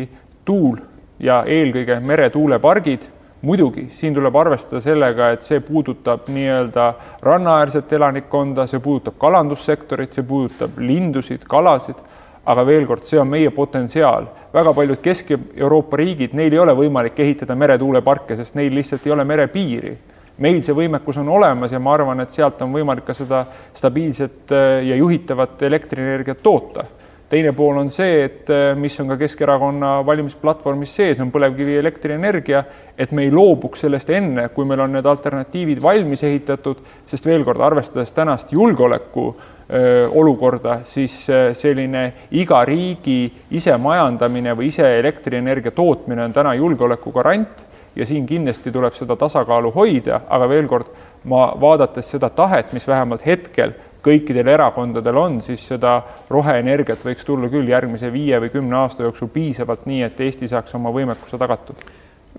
tuul 0.45 0.79
ja 1.19 1.43
eelkõige 1.47 1.99
meretuulepargid. 1.99 3.11
muidugi 3.45 3.89
siin 3.93 4.13
tuleb 4.13 4.35
arvestada 4.35 4.79
sellega, 4.81 5.29
et 5.31 5.41
see 5.45 5.59
puudutab 5.61 6.29
nii-öelda 6.33 6.85
rannaäärset 7.21 7.93
elanikkonda, 7.93 8.65
see 8.67 8.79
puudutab 8.79 9.19
kalandussektorit, 9.21 10.13
see 10.13 10.23
puudutab 10.23 10.79
lindusid, 10.81 11.43
kalasid 11.47 11.99
aga 12.45 12.65
veel 12.65 12.85
kord, 12.85 13.03
see 13.03 13.19
on 13.19 13.29
meie 13.29 13.51
potentsiaal. 13.51 14.27
väga 14.53 14.73
paljud 14.73 15.01
Kesk-Euroopa 15.01 15.97
riigid, 15.97 16.33
neil 16.33 16.53
ei 16.53 16.59
ole 16.59 16.75
võimalik 16.77 17.19
ehitada 17.19 17.55
meretuuleparke, 17.55 18.35
sest 18.35 18.55
neil 18.55 18.75
lihtsalt 18.75 19.05
ei 19.05 19.11
ole 19.11 19.23
merepiiri. 19.23 19.97
meil 20.37 20.61
see 20.63 20.75
võimekus 20.75 21.17
on 21.17 21.29
olemas 21.29 21.71
ja 21.71 21.79
ma 21.79 21.93
arvan, 21.93 22.19
et 22.19 22.29
sealt 22.29 22.61
on 22.61 22.73
võimalik 22.73 23.05
ka 23.05 23.13
seda 23.13 23.45
stabiilset 23.73 24.51
ja 24.83 24.95
juhitavat 24.95 25.61
elektrienergiat 25.61 26.43
toota 26.43 26.85
teine 27.29 27.51
pool 27.53 27.77
on 27.77 27.89
see, 27.89 28.19
et 28.25 28.49
äh, 28.53 28.75
mis 28.77 28.95
on 29.01 29.09
ka 29.11 29.17
Keskerakonna 29.19 29.97
valimisplatvormis 30.05 30.93
sees, 30.99 31.21
on 31.23 31.31
põlevkivi 31.33 31.79
elektrienergia, 31.81 32.63
et 32.97 33.11
me 33.15 33.25
ei 33.25 33.33
loobuks 33.33 33.85
sellest 33.85 34.11
enne, 34.13 34.47
kui 34.53 34.67
meil 34.69 34.85
on 34.85 34.93
need 34.95 35.09
alternatiivid 35.09 35.81
valmis 35.83 36.23
ehitatud, 36.27 36.83
sest 37.09 37.25
veel 37.27 37.43
kord, 37.47 37.63
arvestades 37.65 38.13
tänast 38.15 38.53
julgeoleku 38.53 39.27
olukorda, 39.65 40.79
siis 40.85 41.13
selline 41.57 42.03
iga 42.37 42.59
riigi 42.65 43.31
isemajandamine 43.57 44.53
või 44.53 44.67
ise 44.69 44.85
elektrienergia 44.99 45.73
tootmine 45.73 46.21
on 46.21 46.33
täna 46.33 46.53
julgeoleku 46.53 47.11
garant 47.15 47.65
ja 47.95 48.05
siin 48.05 48.25
kindlasti 48.25 48.71
tuleb 48.71 48.93
seda 48.93 49.15
tasakaalu 49.15 49.71
hoida, 49.75 50.21
aga 50.29 50.49
veel 50.49 50.67
kord, 50.69 50.91
ma 51.25 51.47
vaadates 51.61 52.11
seda 52.13 52.29
tahet, 52.29 52.73
mis 52.77 52.87
vähemalt 52.87 53.25
hetkel 53.25 53.73
kõikidel 54.05 54.51
erakondadel 54.53 55.17
on, 55.17 55.39
siis 55.41 55.63
seda 55.71 55.97
roheenergiat 56.29 57.05
võiks 57.05 57.25
tulla 57.25 57.49
küll 57.49 57.69
järgmise 57.69 58.11
viie 58.13 58.39
või 58.43 58.51
kümne 58.53 58.77
aasta 58.83 59.05
jooksul 59.07 59.31
piisavalt, 59.33 59.87
nii 59.89 60.03
et 60.05 60.19
Eesti 60.27 60.49
saaks 60.51 60.75
oma 60.77 60.93
võimekuse 60.93 61.39
tagatud. 61.41 61.81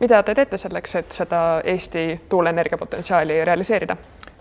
mida 0.00 0.22
te 0.22 0.34
teete 0.34 0.58
selleks, 0.58 0.94
et 0.94 1.12
seda 1.12 1.62
Eesti 1.64 2.20
tuuleenergia 2.28 2.78
potentsiaali 2.78 3.44
realiseerida? 3.44 3.96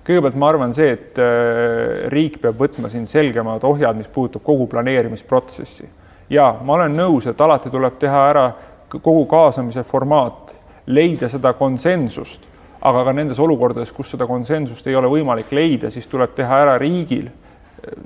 Kõigepealt 0.06 0.38
ma 0.38 0.50
arvan 0.50 0.74
see, 0.74 0.92
et 0.94 1.22
äh, 1.22 2.08
riik 2.14 2.40
peab 2.42 2.60
võtma 2.62 2.90
siin 2.92 3.08
selgemad 3.10 3.64
ohjad, 3.66 3.98
mis 3.98 4.12
puudutab 4.12 4.44
kogu 4.46 4.68
planeerimisprotsessi. 4.72 5.90
ja 6.30 6.56
ma 6.62 6.74
olen 6.80 6.98
nõus, 6.98 7.28
et 7.28 7.42
alati 7.42 7.70
tuleb 7.70 7.98
teha 8.00 8.28
ära 8.30 8.50
kogu 8.90 9.26
kaasamise 9.26 9.84
formaat, 9.84 10.56
leida 10.86 11.30
seda 11.30 11.54
konsensust 11.54 12.46
aga 12.86 13.02
ka 13.08 13.14
nendes 13.18 13.40
olukordades, 13.42 13.92
kus 13.92 14.12
seda 14.14 14.28
konsensust 14.30 14.86
ei 14.88 14.96
ole 14.96 15.10
võimalik 15.10 15.50
leida, 15.56 15.90
siis 15.90 16.06
tuleb 16.08 16.36
teha 16.38 16.62
ära 16.66 16.78
riigil 16.82 17.32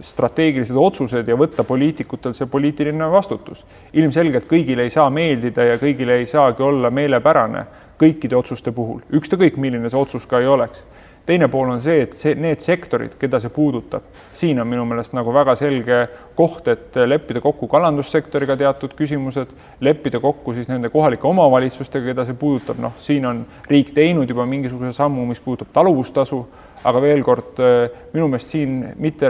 strateegilised 0.03 0.75
otsused 0.75 1.27
ja 1.27 1.35
võtta 1.39 1.63
poliitikutel 1.63 2.33
see 2.35 2.47
poliitiline 2.51 3.09
vastutus. 3.11 3.65
ilmselgelt 3.93 4.47
kõigile 4.47 4.87
ei 4.87 4.89
saa 4.89 5.09
meeldida 5.09 5.63
ja 5.63 5.77
kõigile 5.79 6.19
ei 6.19 6.25
saagi 6.25 6.63
olla 6.63 6.89
meelepärane 6.89 7.65
kõikide 7.99 8.35
otsuste 8.35 8.71
puhul, 8.71 9.01
ükskõik 9.11 9.57
milline 9.57 9.89
see 9.89 9.99
otsus 9.99 10.25
ka 10.25 10.39
ei 10.39 10.47
oleks 10.47 10.85
teine 11.29 11.47
pool 11.47 11.69
on 11.69 11.81
see, 11.81 12.01
et 12.07 12.15
see, 12.17 12.33
need 12.33 12.63
sektorid, 12.65 13.13
keda 13.21 13.37
see 13.41 13.51
puudutab, 13.53 14.07
siin 14.33 14.57
on 14.61 14.67
minu 14.69 14.85
meelest 14.89 15.13
nagu 15.13 15.33
väga 15.33 15.53
selge 15.59 15.99
koht, 16.37 16.67
et 16.71 16.97
leppida 17.05 17.41
kokku 17.43 17.69
kalandussektoriga 17.69 18.57
teatud 18.57 18.95
küsimused, 18.97 19.51
leppida 19.85 20.21
kokku 20.23 20.55
siis 20.57 20.71
nende 20.71 20.89
kohalike 20.89 21.27
omavalitsustega, 21.29 22.09
keda 22.11 22.25
see 22.25 22.39
puudutab, 22.39 22.81
noh, 22.81 22.97
siin 22.97 23.29
on 23.29 23.43
riik 23.69 23.93
teinud 23.93 24.29
juba 24.29 24.47
mingisuguse 24.49 24.95
sammu, 24.97 25.27
mis 25.29 25.43
puudutab 25.43 25.69
taluvustasu 25.75 26.41
aga 26.87 27.01
veel 27.03 27.23
kord, 27.25 27.59
äh, 27.59 27.89
minu 28.13 28.29
meelest 28.31 28.53
siin 28.53 28.77
mitte 29.01 29.29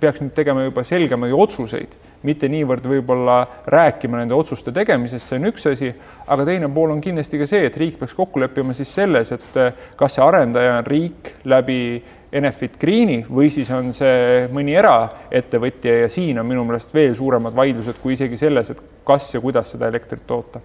peaks 0.00 0.20
nüüd 0.22 0.34
tegema 0.36 0.62
juba 0.66 0.84
selgemaid 0.86 1.34
otsuseid, 1.34 1.96
mitte 2.26 2.50
niivõrd 2.50 2.86
võib-olla 2.90 3.38
rääkima 3.70 4.20
nende 4.20 4.34
otsuste 4.34 4.72
tegemisest, 4.74 5.26
see 5.26 5.38
on 5.38 5.50
üks 5.50 5.66
asi, 5.70 5.90
aga 6.26 6.46
teine 6.46 6.70
pool 6.74 6.94
on 6.94 7.02
kindlasti 7.02 7.40
ka 7.40 7.48
see, 7.50 7.64
et 7.66 7.78
riik 7.78 7.98
peaks 7.98 8.14
kokku 8.18 8.42
leppima 8.42 8.76
siis 8.76 8.92
selles, 8.94 9.32
et 9.34 9.58
äh, 9.58 9.82
kas 9.98 10.18
see 10.18 10.24
arendaja 10.24 10.78
on 10.78 10.86
riik 10.86 11.34
läbi 11.50 11.80
Enefit 12.28 12.74
Greeni 12.76 13.22
või 13.24 13.48
siis 13.48 13.70
on 13.72 13.88
see 13.96 14.42
mõni 14.52 14.74
eraettevõtja 14.76 15.94
ja 16.02 16.10
siin 16.12 16.36
on 16.38 16.44
minu 16.46 16.66
meelest 16.68 16.92
veel 16.92 17.14
suuremad 17.16 17.56
vaidlused 17.56 18.02
kui 18.02 18.12
isegi 18.18 18.36
selles, 18.36 18.74
et 18.74 18.82
kas 19.08 19.30
ja 19.32 19.40
kuidas 19.40 19.72
seda 19.72 19.88
elektrit 19.88 20.26
toota. 20.28 20.60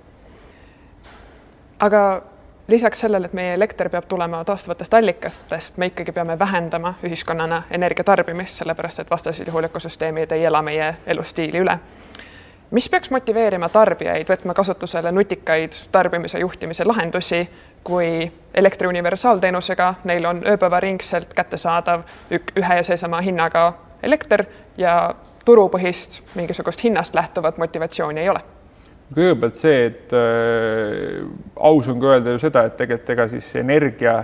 aga 1.80 2.04
lisaks 2.68 3.00
sellele, 3.00 3.26
et 3.26 3.34
meie 3.34 3.54
elekter 3.54 3.90
peab 3.90 4.06
tulema 4.08 4.44
taastuvatest 4.46 4.94
allikatest, 4.94 5.78
me 5.78 5.86
ikkagi 5.86 6.12
peame 6.12 6.40
vähendama 6.40 6.94
ühiskonnana 7.04 7.64
energia 7.72 8.04
tarbimist, 8.04 8.56
sellepärast 8.56 9.00
et 9.00 9.12
vastasel 9.12 9.48
juhul 9.48 9.64
ökosüsteemid 9.64 10.32
ei 10.32 10.46
ela 10.46 10.62
meie 10.62 10.96
elustiili 11.06 11.60
üle. 11.60 11.78
mis 12.72 12.90
peaks 12.90 13.10
motiveerima 13.10 13.70
tarbijaid 13.70 14.30
võtma 14.30 14.54
kasutusele 14.54 15.12
nutikaid 15.12 15.74
tarbimise 15.92 16.40
juhtimise 16.40 16.86
lahendusi, 16.86 17.50
kui 17.84 18.32
elektri 18.54 18.88
universaalteenusega 18.88 19.94
neil 20.04 20.26
on 20.26 20.42
ööpäevaringselt 20.48 21.34
kättesaadav 21.34 22.02
ühe 22.32 22.76
ja 22.76 22.84
seesama 22.84 23.22
hinnaga 23.22 23.74
elekter 24.04 24.46
ja 24.78 25.16
turupõhist 25.46 26.22
mingisugust 26.36 26.84
hinnast 26.84 27.16
lähtuvat 27.16 27.58
motivatsiooni 27.58 28.22
ei 28.22 28.30
ole 28.30 28.53
kõigepealt 29.16 29.58
see, 29.60 29.86
et 29.90 30.14
äh, 30.18 31.24
aus 31.56 31.90
on 31.92 32.00
ka 32.02 32.16
öelda 32.16 32.36
ju 32.36 32.44
seda, 32.44 32.68
et 32.68 32.78
tegelikult 32.80 33.16
ega 33.16 33.28
siis 33.32 33.50
energia 33.62 34.20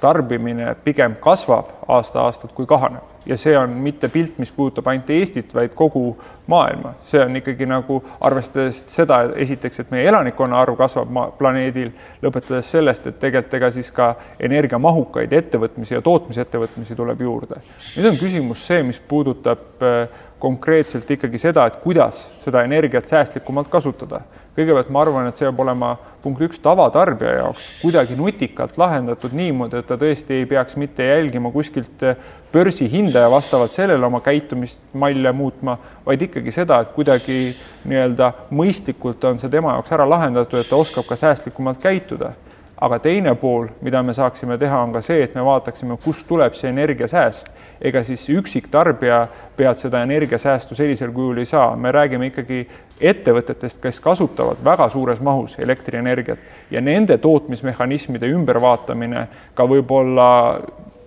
tarbimine 0.00 0.74
pigem 0.84 1.16
kasvab 1.20 1.72
aasta-aastalt 1.88 2.52
kui 2.56 2.68
kahaneb 2.68 3.16
ja 3.26 3.36
see 3.36 3.58
on 3.58 3.70
mitte 3.70 4.08
pilt, 4.08 4.38
mis 4.38 4.52
puudutab 4.52 4.86
ainult 4.90 5.10
Eestit, 5.10 5.54
vaid 5.54 5.72
kogu 5.74 6.16
maailma, 6.46 6.94
see 7.02 7.20
on 7.24 7.36
ikkagi 7.40 7.66
nagu 7.66 7.98
arvestades 8.20 8.78
seda, 8.92 9.22
esiteks, 9.42 9.82
et 9.82 9.90
meie 9.94 10.06
elanikkonna 10.08 10.60
arv 10.60 10.76
kasvab 10.78 11.10
maa, 11.12 11.32
planeedil, 11.38 11.90
lõpetades 12.22 12.70
sellest, 12.76 13.08
et 13.10 13.18
tegelikult 13.22 13.58
ega 13.58 13.70
siis 13.74 13.90
ka 13.94 14.12
energiamahukaid 14.48 15.34
ettevõtmisi 15.40 15.96
ja 15.96 16.02
tootmisettevõtmisi 16.06 16.96
tuleb 16.98 17.26
juurde. 17.26 17.60
nüüd 17.96 18.10
on 18.12 18.20
küsimus 18.20 18.66
see, 18.66 18.82
mis 18.86 19.00
puudutab 19.00 19.82
äh, 19.82 20.06
konkreetselt 20.38 21.10
ikkagi 21.10 21.38
seda, 21.40 21.66
et 21.66 21.78
kuidas 21.80 22.26
seda 22.44 22.64
energiat 22.66 23.06
säästlikumalt 23.08 23.68
kasutada. 23.72 24.20
kõigepealt 24.56 24.88
ma 24.88 25.02
arvan, 25.02 25.26
et 25.28 25.36
see 25.36 25.44
peab 25.44 25.58
olema 25.60 25.90
punkt 26.22 26.40
üks 26.40 26.60
tavatarbija 26.64 27.34
jaoks 27.42 27.66
kuidagi 27.82 28.16
nutikalt 28.16 28.78
lahendatud 28.80 29.34
niimoodi, 29.36 29.82
et 29.82 29.86
ta 29.86 29.98
tõesti 30.00 30.38
ei 30.40 30.46
peaks 30.48 30.76
mitte 30.80 31.04
jälgima 31.04 31.52
kuskilt 31.52 32.04
börsihinda 32.52 33.26
ja 33.26 33.30
vastavalt 33.30 33.72
sellele 33.72 34.06
oma 34.06 34.20
käitumist 34.24 34.82
malle 34.94 35.32
muutma, 35.32 35.76
vaid 36.06 36.22
ikkagi 36.22 36.50
seda, 36.50 36.80
et 36.80 36.94
kuidagi 36.96 37.52
nii-öelda 37.84 38.32
mõistlikult 38.50 39.24
on 39.28 39.38
see 39.38 39.52
tema 39.52 39.76
jaoks 39.76 39.92
ära 39.92 40.08
lahendatud, 40.08 40.60
et 40.60 40.72
ta 40.72 40.80
oskab 40.80 41.04
ka 41.08 41.20
säästlikumalt 41.20 41.82
käituda 41.82 42.32
aga 42.80 42.98
teine 43.00 43.34
pool, 43.34 43.68
mida 43.80 44.02
me 44.02 44.12
saaksime 44.12 44.58
teha, 44.58 44.80
on 44.84 44.92
ka 44.92 45.00
see, 45.04 45.22
et 45.24 45.34
me 45.34 45.44
vaataksime, 45.44 45.96
kust 46.04 46.26
tuleb 46.28 46.54
see 46.54 46.70
energiasääst. 46.70 47.50
ega 47.80 48.02
siis 48.04 48.28
üksiktarbija 48.32 49.26
pealt 49.56 49.78
seda 49.78 50.02
energiasäästu 50.02 50.74
sellisel 50.74 51.12
kujul 51.12 51.38
ei 51.38 51.44
saa, 51.44 51.76
me 51.76 51.92
räägime 51.92 52.26
ikkagi 52.26 52.66
ettevõtetest, 53.00 53.80
kes 53.80 54.00
kasutavad 54.00 54.64
väga 54.64 54.88
suures 54.88 55.20
mahus 55.20 55.58
elektrienergiat 55.58 56.38
ja 56.70 56.80
nende 56.80 57.18
tootmismehhanismide 57.18 58.28
ümbervaatamine 58.32 59.26
ka 59.54 59.68
võib-olla 59.68 60.28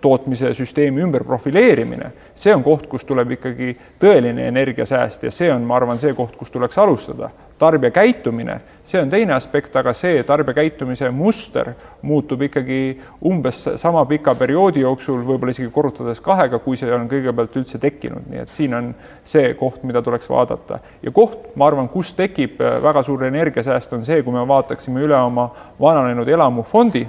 tootmise 0.01 0.53
süsteemi 0.53 1.01
ümberprofileerimine, 1.01 2.11
see 2.35 2.53
on 2.55 2.63
koht, 2.63 2.87
kus 2.87 3.05
tuleb 3.05 3.35
ikkagi 3.35 3.75
tõeline 3.99 4.47
energiasääst 4.47 5.23
ja 5.23 5.31
see 5.31 5.51
on, 5.53 5.65
ma 5.67 5.75
arvan, 5.75 5.99
see 5.99 6.13
koht, 6.13 6.37
kus 6.39 6.51
tuleks 6.51 6.77
alustada. 6.77 7.29
Tarbija 7.59 7.91
käitumine, 7.91 8.59
see 8.87 9.01
on 9.01 9.09
teine 9.11 9.35
aspekt, 9.35 9.75
aga 9.75 9.93
see 9.93 10.23
tarbija 10.27 10.55
käitumise 10.61 11.09
muster 11.13 11.73
muutub 12.01 12.41
ikkagi 12.47 12.79
umbes 13.25 13.61
sama 13.81 14.05
pika 14.09 14.33
perioodi 14.39 14.83
jooksul, 14.85 15.21
võib-olla 15.27 15.53
isegi 15.53 15.69
korrutades 15.75 16.23
kahega, 16.23 16.61
kui 16.63 16.79
see 16.79 16.91
on 16.95 17.09
kõigepealt 17.11 17.59
üldse 17.59 17.81
tekkinud, 17.81 18.29
nii 18.31 18.43
et 18.45 18.55
siin 18.55 18.75
on 18.77 18.91
see 19.27 19.53
koht, 19.59 19.83
mida 19.83 20.01
tuleks 20.05 20.29
vaadata. 20.31 20.79
ja 21.03 21.11
koht, 21.11 21.51
ma 21.55 21.67
arvan, 21.67 21.89
kus 21.91 22.13
tekib 22.17 22.59
väga 22.59 23.03
suur 23.03 23.27
energiasääst, 23.27 23.93
on 23.93 24.05
see, 24.07 24.23
kui 24.23 24.33
me 24.33 24.47
vaataksime 24.47 25.03
üle 25.05 25.19
oma 25.19 25.49
vananenud 25.79 26.27
elamufondi 26.27 27.05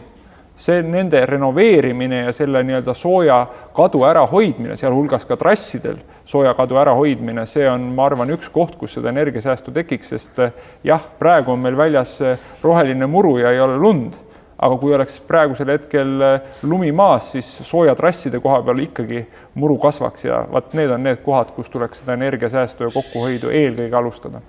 see 0.61 0.83
nende 0.85 1.23
renoveerimine 1.27 2.25
ja 2.27 2.33
selle 2.37 2.63
nii-öelda 2.67 2.95
sooja 2.95 3.41
kadu 3.77 4.05
ärahoidmine, 4.05 4.77
sealhulgas 4.77 5.25
ka 5.29 5.39
trassidel 5.41 6.01
sooja 6.29 6.53
kadu 6.55 6.77
ärahoidmine, 6.81 7.47
see 7.49 7.65
on, 7.69 7.91
ma 7.97 8.07
arvan, 8.11 8.31
üks 8.37 8.51
koht, 8.53 8.77
kus 8.81 8.99
seda 8.99 9.11
energiasäästu 9.15 9.73
tekiks, 9.75 10.13
sest 10.15 10.43
eh, 10.45 10.53
jah, 10.87 11.07
praegu 11.19 11.55
on 11.55 11.65
meil 11.65 11.79
väljas 11.79 12.19
eh, 12.23 12.51
roheline 12.63 13.09
muru 13.11 13.39
ja 13.41 13.55
ei 13.55 13.63
ole 13.65 13.79
lund, 13.81 14.21
aga 14.61 14.77
kui 14.77 14.95
oleks 14.95 15.17
praegusel 15.27 15.73
hetkel 15.73 16.15
eh, 16.27 16.55
lumi 16.63 16.93
maas, 16.93 17.33
siis 17.35 17.49
sooja 17.67 17.97
trasside 17.99 18.43
koha 18.45 18.61
peal 18.67 18.85
ikkagi 18.85 19.25
muru 19.59 19.81
kasvaks 19.81 20.29
ja 20.29 20.45
vot 20.53 20.77
need 20.79 20.93
on 20.93 21.09
need 21.09 21.25
kohad, 21.25 21.55
kus 21.57 21.73
tuleks 21.73 22.05
seda 22.05 22.19
energiasäästu 22.21 22.87
ja 22.87 22.95
kokkuhoidu 23.01 23.51
eelkõige 23.51 24.03
alustada 24.05 24.45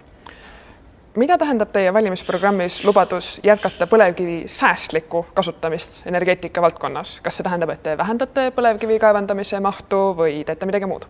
mida 1.15 1.37
tähendab 1.37 1.71
teie 1.71 1.93
valimisprogrammis 1.93 2.83
lubadus 2.85 3.39
jätkata 3.43 3.87
põlevkivi 3.87 4.43
säästlikku 4.47 5.25
kasutamist 5.33 6.05
energeetika 6.07 6.61
valdkonnas, 6.61 7.19
kas 7.23 7.35
see 7.37 7.43
tähendab, 7.43 7.73
et 7.73 7.83
te 7.83 7.97
vähendate 7.97 8.45
põlevkivi 8.55 8.99
kaevandamise 8.99 9.59
mahtu 9.59 9.99
või 10.17 10.45
teete 10.47 10.69
midagi 10.69 10.87
muud? 10.87 11.07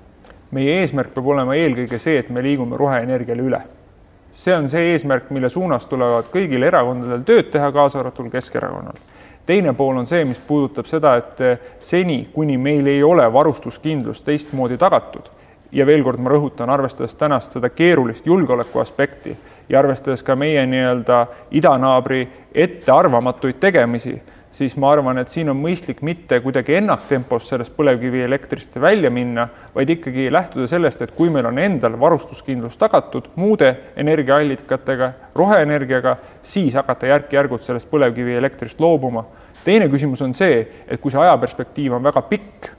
meie 0.51 0.79
eesmärk 0.81 1.13
peab 1.13 1.27
olema 1.31 1.55
eelkõige 1.55 2.00
see, 2.01 2.17
et 2.20 2.29
me 2.29 2.41
liigume 2.43 2.77
roheenergiale 2.77 3.46
üle. 3.46 3.62
see 4.31 4.55
on 4.55 4.70
see 4.70 4.91
eesmärk, 4.93 5.29
mille 5.29 5.50
suunas 5.50 5.86
tulevad 5.88 6.31
kõigil 6.34 6.65
erakondadel 6.65 7.22
tööd 7.27 7.51
teha, 7.53 7.72
kaasa 7.72 8.00
arvatud 8.00 8.31
Keskerakonnal. 8.31 8.98
teine 9.46 9.74
pool 9.74 9.98
on 9.98 10.08
see, 10.08 10.25
mis 10.25 10.39
puudutab 10.39 10.89
seda, 10.89 11.15
et 11.17 11.62
seni, 11.81 12.25
kuni 12.34 12.58
meil 12.58 12.88
ei 12.88 13.03
ole 13.03 13.34
varustuskindlus 13.34 14.22
teistmoodi 14.22 14.77
tagatud 14.77 15.29
ja 15.72 15.86
veel 15.86 16.03
kord 16.03 16.20
ma 16.20 16.29
rõhutan, 16.29 16.70
arvestades 16.70 17.15
tänast 17.15 17.51
seda 17.51 17.70
keerulist 17.70 18.25
julgeoleku 18.25 18.79
aspekti 18.79 19.38
ja 19.72 19.80
arvestades 19.80 20.24
ka 20.24 20.36
meie 20.36 20.66
nii-öelda 20.68 21.25
idanaabri 21.56 22.22
ettearvamatuid 22.54 23.60
tegemisi, 23.63 24.18
siis 24.51 24.75
ma 24.78 24.90
arvan, 24.92 25.22
et 25.22 25.32
siin 25.32 25.50
on 25.50 25.60
mõistlik 25.60 26.01
mitte 26.04 26.42
kuidagi 26.44 26.75
ennaktempos 26.82 27.48
sellest 27.50 27.74
põlevkivielektrist 27.78 28.75
välja 28.84 29.12
minna, 29.13 29.48
vaid 29.75 29.94
ikkagi 29.96 30.28
lähtuda 30.34 30.68
sellest, 30.68 31.01
et 31.01 31.16
kui 31.16 31.32
meil 31.32 31.48
on 31.48 31.60
endal 31.63 31.96
varustuskindlus 32.00 32.75
tagatud 32.82 33.32
muude 33.40 33.72
energiaallikatega, 33.96 35.13
roheenergiaga, 35.36 36.18
siis 36.44 36.75
hakata 36.75 37.13
järk-järgult 37.13 37.63
sellest 37.63 37.90
põlevkivielektrist 37.92 38.84
loobuma. 38.84 39.25
teine 39.63 39.88
küsimus 39.88 40.22
on 40.22 40.34
see, 40.34 40.68
et 40.88 41.00
kui 41.01 41.12
see 41.12 41.22
ajaperspektiiv 41.22 41.94
on 41.94 42.04
väga 42.04 42.22
pikk 42.28 42.72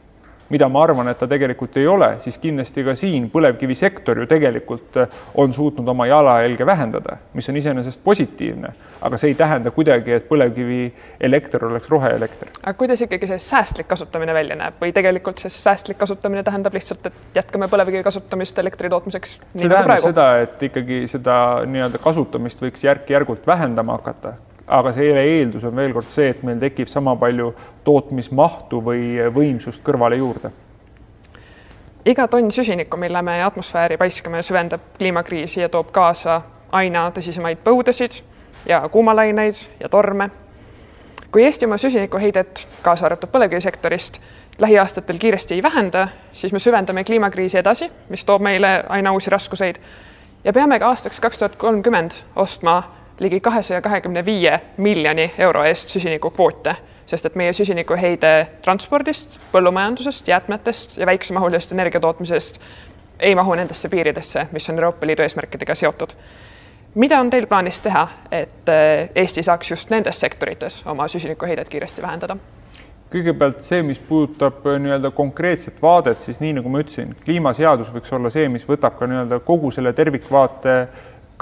mida 0.52 0.68
ma 0.68 0.82
arvan, 0.84 1.08
et 1.08 1.18
ta 1.18 1.26
tegelikult 1.28 1.76
ei 1.80 1.86
ole, 1.88 2.08
siis 2.20 2.36
kindlasti 2.40 2.84
ka 2.84 2.94
siin 2.98 3.28
põlevkivisektor 3.32 4.20
ju 4.20 4.26
tegelikult 4.28 4.98
äh, 5.00 5.14
on 5.40 5.52
suutnud 5.52 5.88
oma 5.88 6.06
jalajälge 6.10 6.66
vähendada, 6.68 7.16
mis 7.32 7.48
on 7.48 7.56
iseenesest 7.56 8.02
positiivne, 8.04 8.74
aga 9.00 9.20
see 9.20 9.32
ei 9.32 9.38
tähenda 9.38 9.72
kuidagi, 9.72 10.12
et 10.18 10.28
põlevkivielekter 10.28 11.66
oleks 11.70 11.88
roheelekter. 11.92 12.52
aga 12.60 12.76
kuidas 12.78 13.00
ikkagi 13.06 13.30
see 13.32 13.40
säästlik 13.48 13.88
kasutamine 13.88 14.36
välja 14.36 14.58
näeb 14.60 14.76
või 14.82 14.92
tegelikult 14.92 15.40
see 15.40 15.52
säästlik 15.56 16.00
kasutamine 16.04 16.44
tähendab 16.44 16.76
lihtsalt, 16.76 17.08
et 17.08 17.40
jätkame 17.40 17.70
põlevkivi 17.72 18.04
kasutamist 18.04 18.58
elektri 18.58 18.92
tootmiseks? 18.92 19.38
see 19.40 19.66
tähendab 19.66 19.88
praegu? 19.88 20.12
seda, 20.12 20.30
et 20.44 20.68
ikkagi 20.68 21.04
seda 21.16 21.36
nii-öelda 21.66 22.02
kasutamist 22.02 22.60
võiks 22.62 22.84
järk-järgult 22.84 23.46
vähendama 23.48 23.96
hakata 24.00 24.36
aga 24.72 24.92
selle 24.92 25.22
eeldus 25.24 25.64
on 25.68 25.76
veel 25.76 25.92
kord 25.92 26.08
see, 26.08 26.30
et 26.32 26.42
meil 26.46 26.60
tekib 26.60 26.88
sama 26.88 27.14
palju 27.20 27.50
tootmismahtu 27.84 28.80
või 28.84 29.16
võimsust 29.34 29.82
kõrvale 29.84 30.16
juurde. 30.16 30.50
iga 32.04 32.28
tonn 32.28 32.50
süsinikku, 32.50 32.96
mille 32.96 33.22
me 33.22 33.42
atmosfääri 33.44 33.96
paiskame, 33.96 34.42
süvendab 34.42 34.80
kliimakriisi 34.98 35.60
ja 35.60 35.68
toob 35.68 35.92
kaasa 35.92 36.40
aina 36.72 37.10
tõsisemaid 37.14 37.60
põudasid 37.64 38.22
ja 38.66 38.88
kuumalaineid 38.88 39.54
ja 39.80 39.88
torme. 39.88 40.30
kui 41.32 41.44
Eesti 41.44 41.64
oma 41.66 41.76
süsinikuheidet, 41.76 42.68
kaasa 42.82 43.06
arvatud 43.06 43.28
põlevkivisektorist, 43.32 44.18
lähiaastatel 44.58 45.18
kiiresti 45.18 45.54
ei 45.54 45.62
vähenda, 45.62 46.08
siis 46.32 46.52
me 46.52 46.58
süvendame 46.58 47.04
kliimakriisi 47.04 47.58
edasi, 47.58 47.90
mis 48.08 48.24
toob 48.24 48.42
meile 48.42 48.84
aina 48.88 49.12
uusi 49.12 49.30
raskuseid 49.30 49.76
ja 50.44 50.52
peame 50.52 50.78
ka 50.78 50.88
aastaks 50.88 51.20
kaks 51.20 51.38
tuhat 51.38 51.56
kolmkümmend 51.56 52.10
ostma 52.36 52.82
ligi 53.20 53.40
kahesaja 53.40 53.80
kahekümne 53.80 54.24
viie 54.24 54.60
miljoni 54.76 55.30
euro 55.38 55.64
eest 55.64 55.88
süsinikukvoote, 55.88 56.76
sest 57.06 57.26
et 57.26 57.34
meie 57.34 57.52
süsinikuheide 57.52 58.32
transpordist, 58.64 59.38
põllumajandusest, 59.52 60.28
jäätmetest 60.28 60.96
ja 60.96 61.06
väiksemahulisest 61.06 61.72
energiatootmisest 61.72 62.60
ei 63.22 63.34
mahu 63.34 63.54
nendesse 63.54 63.88
piiridesse, 63.88 64.46
mis 64.52 64.70
on 64.70 64.74
Euroopa 64.74 65.06
Liidu 65.06 65.22
eesmärkidega 65.22 65.74
seotud. 65.74 66.10
mida 66.94 67.20
on 67.20 67.30
teil 67.30 67.46
plaanis 67.46 67.80
teha, 67.80 68.08
et 68.30 68.68
eh, 68.68 69.10
Eesti 69.14 69.42
saaks 69.42 69.70
just 69.70 69.90
nendes 69.90 70.20
sektorites 70.20 70.82
oma 70.86 71.08
süsinikuheidet 71.08 71.68
kiiresti 71.68 72.02
vähendada? 72.02 72.36
kõigepealt 73.12 73.60
see, 73.60 73.82
mis 73.82 73.98
puudutab 74.00 74.66
eh, 74.66 74.78
nii-öelda 74.80 75.10
konkreetset 75.10 75.82
vaadet, 75.82 76.20
siis 76.20 76.40
nii 76.40 76.52
nagu 76.58 76.68
ma 76.68 76.80
ütlesin, 76.80 77.14
kliimaseadus 77.24 77.92
võiks 77.94 78.12
olla 78.12 78.30
see, 78.30 78.48
mis 78.48 78.64
võtab 78.68 78.96
ka 78.98 79.06
nii-öelda 79.06 79.40
kogu 79.46 79.70
selle 79.70 79.92
tervikvaate 79.92 80.76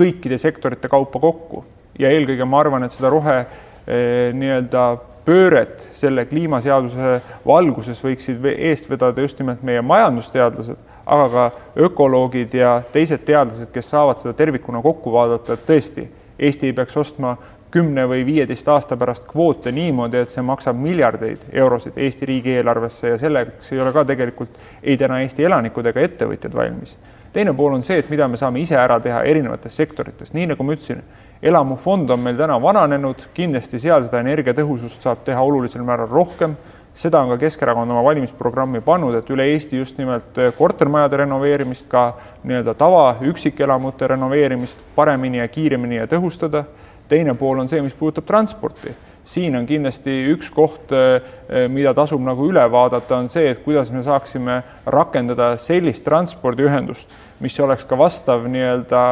kõikide 0.00 0.38
sektorite 0.40 0.88
kaupa 0.88 1.20
kokku. 1.20 1.64
Ja 2.00 2.10
eelkõige 2.10 2.46
ma 2.48 2.62
arvan, 2.62 2.86
et 2.86 2.94
seda 2.94 3.10
rohe 3.12 3.36
eh, 3.40 4.30
nii-öelda 4.36 4.84
pööret 5.24 5.82
selle 5.96 6.24
kliimaseaduse 6.26 7.20
valguses 7.46 8.00
võiksid 8.02 8.44
eest 8.54 8.88
vedada 8.90 9.22
just 9.22 9.38
nimelt 9.38 9.62
meie 9.66 9.82
majandusteadlased, 9.84 10.80
aga 11.06 11.28
ka 11.34 11.44
ökoloogid 11.86 12.54
ja 12.56 12.78
teised 12.92 13.24
teadlased, 13.28 13.70
kes 13.74 13.92
saavad 13.92 14.20
seda 14.22 14.34
tervikuna 14.38 14.82
kokku 14.82 15.12
vaadata, 15.12 15.54
et 15.54 15.66
tõesti, 15.68 16.08
Eesti 16.40 16.70
ei 16.70 16.72
peaks 16.72 16.96
ostma 16.96 17.34
kümne 17.70 18.06
või 18.08 18.22
viieteist 18.24 18.68
aasta 18.72 18.96
pärast 18.96 19.26
kvoote 19.28 19.68
niimoodi, 19.76 20.22
et 20.24 20.32
see 20.32 20.42
maksab 20.42 20.78
miljardeid 20.80 21.42
eurosid 21.52 21.98
Eesti 22.00 22.26
riigieelarvesse 22.30 23.12
ja 23.12 23.18
selleks 23.20 23.72
ei 23.74 23.82
ole 23.84 23.92
ka 23.92 24.06
tegelikult 24.08 24.56
ei 24.82 24.96
täna 24.96 25.20
Eesti 25.20 25.44
elanikud 25.44 25.86
ega 25.92 26.00
ettevõtjad 26.08 26.56
valmis 26.56 26.96
teine 27.32 27.54
pool 27.54 27.74
on 27.74 27.82
see, 27.82 27.98
et 27.98 28.10
mida 28.10 28.28
me 28.28 28.38
saame 28.40 28.60
ise 28.62 28.76
ära 28.78 28.98
teha 29.02 29.22
erinevates 29.28 29.76
sektorites, 29.76 30.32
nii 30.34 30.50
nagu 30.52 30.66
ma 30.66 30.74
ütlesin, 30.76 31.02
elamufond 31.42 32.10
on 32.10 32.20
meil 32.24 32.36
täna 32.38 32.58
vananenud, 32.62 33.28
kindlasti 33.36 33.80
seal 33.80 34.04
seda 34.06 34.20
energiatõhusust 34.24 35.06
saab 35.06 35.24
teha 35.24 35.42
olulisel 35.42 35.84
määral 35.86 36.10
rohkem. 36.10 36.56
seda 36.94 37.20
on 37.22 37.28
ka 37.30 37.36
Keskerakond 37.38 37.90
oma 37.90 38.02
valimisprogrammi 38.04 38.80
pannud, 38.80 39.14
et 39.14 39.28
üle 39.30 39.44
Eesti 39.52 39.78
just 39.78 39.98
nimelt 39.98 40.36
kortermajade 40.58 41.16
renoveerimist, 41.16 41.86
ka 41.88 42.16
nii-öelda 42.44 42.74
tava 42.74 43.16
üksikelamute 43.22 44.08
renoveerimist 44.10 44.82
paremini 44.94 45.38
ja 45.38 45.48
kiiremini 45.48 45.96
ja 45.96 46.06
tõhustada. 46.06 46.64
teine 47.08 47.34
pool 47.34 47.58
on 47.58 47.68
see, 47.68 47.82
mis 47.82 47.94
puudutab 47.94 48.26
transporti 48.26 48.94
siin 49.24 49.56
on 49.56 49.66
kindlasti 49.66 50.14
üks 50.34 50.50
koht, 50.54 50.92
eh, 50.92 51.68
mida 51.68 51.94
tasub 51.94 52.22
nagu 52.24 52.48
üle 52.50 52.64
vaadata, 52.70 53.18
on 53.18 53.28
see, 53.28 53.50
et 53.50 53.62
kuidas 53.64 53.90
me 53.90 54.02
saaksime 54.02 54.62
rakendada 54.86 55.52
sellist 55.56 56.04
transpordiühendust, 56.04 57.10
mis 57.40 57.60
oleks 57.60 57.84
ka 57.84 57.98
vastav 57.98 58.48
nii-öelda 58.48 59.04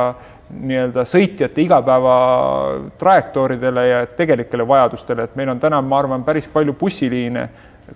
nii-öelda 0.48 1.02
sõitjate 1.04 1.60
igapäeva 1.60 2.14
trajektooridele 2.98 3.82
ja 3.84 3.98
tegelikele 4.16 4.64
vajadustele, 4.68 5.26
et 5.28 5.34
meil 5.36 5.52
on 5.52 5.60
täna, 5.60 5.82
ma 5.84 5.98
arvan, 6.00 6.24
päris 6.24 6.48
palju 6.48 6.72
bussiliine, 6.72 7.42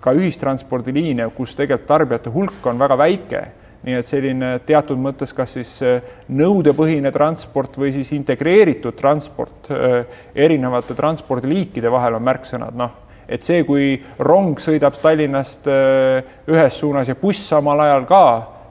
ka 0.01 0.13
ühistranspordiliine, 0.13 1.25
kus 1.33 1.55
tegelikult 1.57 1.89
tarbijate 1.89 2.29
hulk 2.33 2.67
on 2.69 2.77
väga 2.81 2.97
väike 2.97 3.41
nii 3.83 3.97
et 3.99 4.07
selline 4.07 4.53
teatud 4.67 4.99
mõttes 4.99 5.33
kas 5.35 5.57
siis 5.57 5.71
äh, 5.83 6.03
nõudepõhine 6.31 7.11
transport 7.15 7.75
või 7.79 7.91
siis 7.95 8.13
integreeritud 8.15 8.95
transport 8.99 9.69
äh, 9.71 9.99
erinevate 10.35 10.95
transpordiliikide 10.95 11.91
vahel 11.91 12.17
on 12.19 12.23
märksõnad, 12.23 12.77
noh, 12.79 12.95
et 13.27 13.43
see, 13.43 13.63
kui 13.67 13.97
rong 14.23 14.59
sõidab 14.63 14.99
Tallinnast 15.03 15.67
äh, 15.71 16.23
ühes 16.47 16.79
suunas 16.79 17.11
ja 17.11 17.19
buss 17.19 17.49
samal 17.51 17.83
ajal 17.83 18.07
ka 18.07 18.23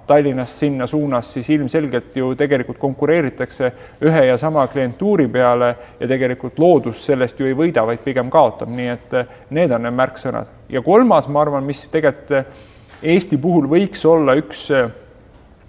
Tallinnast 0.08 0.64
sinna 0.64 0.88
suunas, 0.90 1.28
siis 1.36 1.46
ilmselgelt 1.54 2.16
ju 2.18 2.32
tegelikult 2.36 2.80
konkureeritakse 2.80 3.70
ühe 4.02 4.24
ja 4.26 4.34
sama 4.40 4.64
klientuuri 4.68 5.28
peale 5.30 5.68
ja 6.00 6.08
tegelikult 6.10 6.58
loodus 6.58 7.04
sellest 7.06 7.38
ju 7.40 7.46
ei 7.46 7.54
võida, 7.56 7.84
vaid 7.86 8.02
pigem 8.02 8.32
kaotab, 8.32 8.72
nii 8.72 8.90
et 8.96 9.14
need 9.54 9.72
on 9.72 9.86
need 9.86 9.96
märksõnad. 10.00 10.50
ja 10.72 10.82
kolmas, 10.82 11.28
ma 11.28 11.44
arvan, 11.44 11.64
mis 11.68 11.84
tegelikult 11.92 12.70
Eesti 13.02 13.34
puhul 13.42 13.64
võiks 13.66 14.04
olla 14.06 14.36
üks 14.38 14.68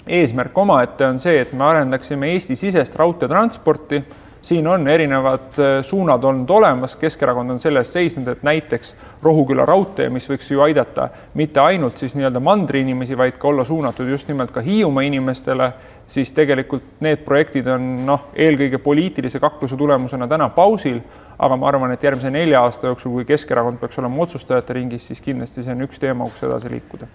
eesmärk 0.08 0.58
omaette 0.58 1.06
on 1.08 1.20
see, 1.20 1.39
et 1.42 1.54
me 1.54 1.63
arendaksime 1.63 2.34
Eesti-sisest 2.34 2.96
raudteetransporti. 3.00 4.04
siin 4.44 4.68
on 4.68 4.88
erinevad 4.88 5.56
äh, 5.60 5.86
suunad 5.88 6.24
olnud 6.24 6.50
olemas, 6.50 6.96
Keskerakond 7.00 7.50
on 7.50 7.60
selle 7.60 7.80
eest 7.80 7.96
seisnud, 7.96 8.28
et 8.28 8.44
näiteks 8.44 8.96
Rohuküla 9.24 9.63
raudtee, 9.66 10.10
mis 10.10 10.28
võiks 10.28 10.52
ju 10.52 10.60
aidata 10.62 11.08
mitte 11.34 11.62
ainult 11.63 11.98
siis 11.98 12.16
nii-öelda 12.16 12.42
mandri 12.44 12.82
inimesi, 12.84 13.18
vaid 13.18 13.39
ka 13.39 13.48
olla 13.48 13.63
suunatud 13.63 14.10
just 14.12 14.28
nimelt 14.28 14.52
ka 14.52 14.62
Hiiumaa 14.62 15.08
inimestele, 15.08 15.72
siis 16.08 16.36
tegelikult 16.36 17.00
need 17.00 17.24
projektid 17.24 17.72
on 17.72 18.06
noh, 18.06 18.28
eelkõige 18.36 18.84
poliitilise 18.84 19.39
kakluse 19.39 19.80
tulemusena 19.80 20.28
täna 20.28 20.50
pausil. 20.50 21.00
Aga 21.39 21.56
ma 21.58 21.72
arvan, 21.72 21.92
et 21.96 22.04
järgmise 22.04 22.30
nelja 22.30 22.62
aasta 22.62 22.92
jooksul, 22.92 23.16
kui 23.16 23.26
Keskerakond 23.26 23.80
peaks 23.80 23.98
olema 24.00 24.28
otsustajate 24.28 24.76
ringis, 24.76 25.08
siis 25.08 25.24
kindlasti 25.24 25.63
see 25.63 25.72
on 25.72 25.88
üks 25.88 26.04
teema, 26.04 26.28
kus 26.28 26.44
edasi 26.44 26.70
liikuda 26.76 27.08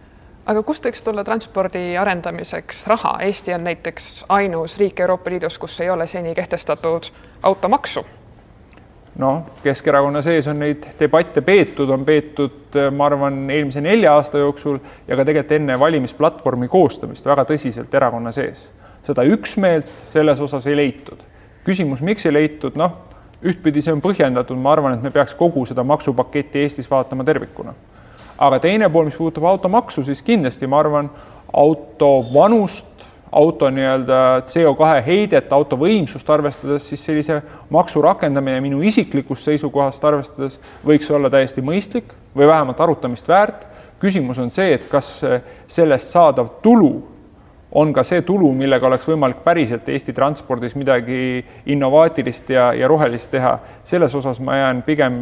aga 0.48 0.62
kust 0.64 0.86
võiks 0.86 1.02
tulla 1.04 1.24
transpordi 1.26 1.96
arendamiseks 2.00 2.86
raha? 2.88 3.18
Eesti 3.26 3.54
on 3.54 3.66
näiteks 3.68 4.24
ainus 4.32 4.78
riik 4.80 5.00
Euroopa 5.04 5.30
Liidus, 5.30 5.58
kus 5.60 5.80
ei 5.84 5.90
ole 5.90 6.06
seni 6.06 6.34
kehtestatud 6.34 7.10
automaksu. 7.42 8.06
noh, 9.18 9.42
Keskerakonna 9.62 10.22
sees 10.22 10.46
on 10.46 10.60
neid 10.62 10.84
debatte 11.00 11.42
peetud, 11.42 11.90
on 11.90 12.04
peetud, 12.06 12.76
ma 12.94 13.06
arvan, 13.06 13.48
eelmise 13.50 13.80
nelja 13.80 14.12
aasta 14.14 14.38
jooksul 14.38 14.78
ja 15.08 15.16
ka 15.16 15.24
tegelikult 15.24 15.56
enne 15.56 15.78
valimisplatvormi 15.80 16.68
koostamist 16.68 17.26
väga 17.26 17.44
tõsiselt 17.44 17.94
erakonna 17.94 18.32
sees. 18.32 18.70
seda 19.02 19.24
üksmeelt 19.24 19.88
selles 20.08 20.40
osas 20.40 20.66
ei 20.66 20.76
leitud. 20.76 21.18
küsimus, 21.64 22.00
miks 22.00 22.26
ei 22.26 22.32
leitud, 22.32 22.76
noh, 22.76 22.96
ühtpidi 23.44 23.82
see 23.82 23.92
on 23.92 24.00
põhjendatud, 24.00 24.56
ma 24.56 24.72
arvan, 24.72 24.94
et 24.94 25.02
me 25.02 25.10
peaks 25.10 25.34
kogu 25.34 25.66
seda 25.66 25.84
maksupaketti 25.84 26.58
Eestis 26.58 26.90
vaatama 26.90 27.24
tervikuna 27.24 27.74
aga 28.38 28.58
teine 28.62 28.88
pool, 28.92 29.08
mis 29.08 29.16
puudutab 29.18 29.48
automaksu, 29.50 30.04
siis 30.06 30.22
kindlasti 30.22 30.66
ma 30.70 30.78
arvan, 30.82 31.10
auto 31.52 32.10
vanust, 32.32 32.86
auto 33.32 33.68
nii-öelda 33.70 34.20
CO2 34.48 35.02
heidet, 35.06 35.52
auto 35.52 35.76
võimsust 35.80 36.30
arvestades, 36.32 36.86
siis 36.88 37.02
sellise 37.04 37.40
maksu 37.74 38.02
rakendamine 38.04 38.60
minu 38.64 38.80
isiklikust 38.86 39.48
seisukohast 39.50 40.04
arvestades 40.04 40.56
võiks 40.86 41.10
olla 41.12 41.30
täiesti 41.32 41.64
mõistlik 41.64 42.14
või 42.36 42.48
vähemalt 42.48 42.80
arutamist 42.80 43.28
väärt. 43.28 43.66
küsimus 44.00 44.38
on 44.38 44.50
see, 44.50 44.74
et 44.74 44.88
kas 44.88 45.24
sellest 45.66 46.08
saadav 46.08 46.48
tulu 46.62 47.02
on 47.72 47.92
ka 47.92 48.02
see 48.02 48.22
tulu, 48.22 48.48
millega 48.56 48.86
oleks 48.86 49.06
võimalik 49.08 49.42
päriselt 49.44 49.88
Eesti 49.88 50.12
transpordis 50.16 50.74
midagi 50.78 51.44
innovaatilist 51.66 52.50
ja, 52.50 52.72
ja 52.72 52.88
rohelist 52.88 53.30
teha. 53.30 53.58
selles 53.84 54.14
osas 54.14 54.40
ma 54.40 54.56
jään 54.56 54.82
pigem 54.82 55.20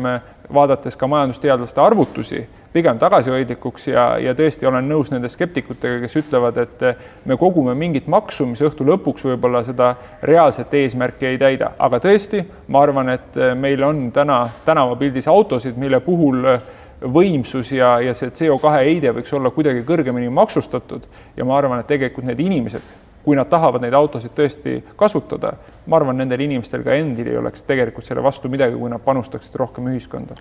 vaadates 0.54 0.96
ka 0.96 1.06
majandusteadlaste 1.06 1.80
arvutusi, 1.80 2.46
pigem 2.76 2.98
tagasihoidlikuks 3.00 3.88
ja, 3.88 4.04
ja 4.20 4.34
tõesti 4.36 4.68
olen 4.68 4.84
nõus 4.90 5.08
nende 5.12 5.30
skeptikutega, 5.32 6.02
kes 6.04 6.18
ütlevad, 6.20 6.58
et 6.60 6.84
me 7.24 7.38
kogume 7.40 7.72
mingit 7.78 8.08
maksu, 8.12 8.44
mis 8.50 8.60
õhtu 8.64 8.84
lõpuks 8.84 9.24
võib-olla 9.30 9.62
seda 9.64 9.94
reaalset 10.28 10.74
eesmärki 10.76 11.30
ei 11.30 11.38
täida, 11.40 11.72
aga 11.80 12.00
tõesti, 12.04 12.42
ma 12.68 12.82
arvan, 12.84 13.14
et 13.14 13.38
meil 13.56 13.84
on 13.86 14.10
täna 14.12 14.42
tänavapildis 14.66 15.28
autosid, 15.32 15.78
mille 15.80 16.02
puhul 16.04 16.44
võimsus 17.00 17.72
ja, 17.76 17.96
ja 18.00 18.12
see 18.16 18.32
CO2 18.32 18.74
heide 18.76 19.12
võiks 19.16 19.32
olla 19.36 19.52
kuidagi 19.52 19.84
kõrgemini 19.86 20.30
maksustatud. 20.32 21.04
Ja 21.36 21.44
ma 21.48 21.58
arvan, 21.58 21.80
et 21.80 21.90
tegelikult 21.90 22.28
need 22.28 22.40
inimesed, 22.40 22.92
kui 23.24 23.36
nad 23.36 23.50
tahavad 23.52 23.84
neid 23.84 23.96
autosid 23.96 24.32
tõesti 24.36 24.78
kasutada, 24.96 25.56
ma 25.86 26.00
arvan, 26.00 26.16
nendel 26.20 26.44
inimestel 26.46 26.84
ka 26.86 26.96
endil 26.96 27.32
ei 27.32 27.40
oleks 27.40 27.66
tegelikult 27.68 28.08
selle 28.08 28.24
vastu 28.24 28.52
midagi, 28.52 28.78
kui 28.78 28.92
nad 28.92 29.04
panustaksid 29.04 29.56
rohkem 29.60 29.92
ühiskonda 29.92 30.38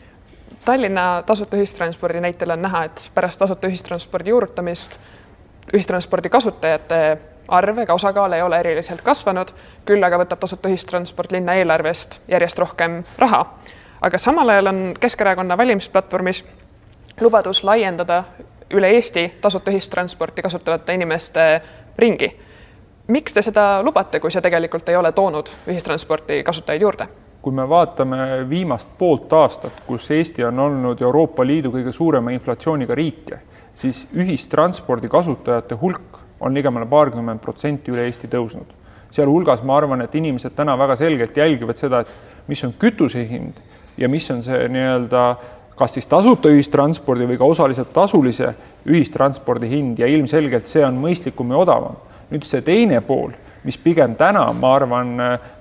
Tallinna 0.65 1.23
tasuta 1.25 1.58
ühistranspordi 1.58 2.19
näitel 2.19 2.49
on 2.49 2.62
näha, 2.62 2.84
et 2.84 3.12
pärast 3.13 3.39
tasuta 3.39 3.67
ühistranspordi 3.67 4.30
juurutamist 4.30 4.97
ühistranspordi 5.73 6.30
kasutajate 6.30 7.17
arv 7.47 7.78
ega 7.78 7.93
osakaal 7.93 8.34
ei 8.34 8.41
ole 8.41 8.60
eriliselt 8.60 9.01
kasvanud, 9.06 9.51
küll 9.86 10.04
aga 10.04 10.17
võtab 10.23 10.41
tasuta 10.41 10.69
ühistransport 10.69 11.32
linna 11.32 11.54
eelarvest 11.60 12.19
järjest 12.28 12.60
rohkem 12.60 13.04
raha. 13.17 13.45
aga 14.01 14.17
samal 14.17 14.49
ajal 14.49 14.67
on 14.67 14.93
Keskerakonna 14.99 15.58
valimisplatvormis 15.58 16.45
lubadus 17.21 17.63
laiendada 17.63 18.23
üle 18.73 18.89
Eesti 18.89 19.34
tasuta 19.41 19.71
ühistransporti 19.71 20.41
kasutavate 20.41 20.93
inimeste 20.93 21.62
ringi. 21.97 22.39
miks 23.08 23.34
te 23.34 23.41
seda 23.41 23.84
lubate, 23.84 24.19
kui 24.19 24.32
see 24.32 24.41
tegelikult 24.41 24.89
ei 24.89 24.95
ole 24.95 25.12
toonud 25.12 25.49
ühistransporti 25.67 26.43
kasutajaid 26.43 26.82
juurde? 26.82 27.08
Kui 27.45 27.53
me 27.53 27.67
vaatame 27.69 28.17
viimast 28.49 28.95
poolt 28.97 29.34
aastat, 29.38 29.84
kus 29.86 30.08
Eesti 30.12 30.41
on 30.47 30.60
olnud 30.63 31.01
Euroopa 31.05 31.43
Liidu 31.45 31.69
kõige 31.75 31.91
suurema 31.93 32.31
inflatsiooniga 32.34 32.97
riike, 32.97 33.38
siis 33.77 33.99
ühistranspordi 34.17 35.12
kasutajate 35.13 35.77
hulk 35.77 36.17
on 36.41 36.58
ligemale 36.58 36.88
paarkümmend 36.89 37.43
protsenti 37.43 37.93
üle 37.93 38.08
Eesti 38.10 38.31
tõusnud. 38.34 38.73
sealhulgas 39.13 39.62
ma 39.63 39.77
arvan, 39.77 40.01
et 40.01 40.15
inimesed 40.15 40.55
täna 40.58 40.73
väga 40.77 40.95
selgelt 40.97 41.38
jälgivad 41.38 41.77
seda, 41.77 41.99
et 42.01 42.49
mis 42.49 42.63
on 42.65 42.73
kütuse 42.73 43.21
hind 43.29 43.62
ja 43.97 44.10
mis 44.10 44.31
on 44.31 44.41
see 44.41 44.65
nii-öelda 44.67 45.23
kas 45.77 45.93
siis 45.93 46.10
tasuta 46.10 46.49
ühistranspordi 46.49 47.29
või 47.29 47.38
ka 47.38 47.45
osaliselt 47.45 47.93
tasulise 47.93 48.55
ühistranspordi 48.89 49.69
hind 49.69 50.01
ja 50.01 50.10
ilmselgelt 50.10 50.65
see 50.65 50.81
on 50.86 50.97
mõistlikum 50.97 51.53
ja 51.53 51.62
odavam. 51.62 52.01
nüüd 52.31 52.43
see 52.43 52.65
teine 52.65 53.01
pool 53.05 53.38
mis 53.65 53.78
pigem 53.82 54.13
täna, 54.15 54.45
ma 54.54 54.75
arvan, 54.78 55.15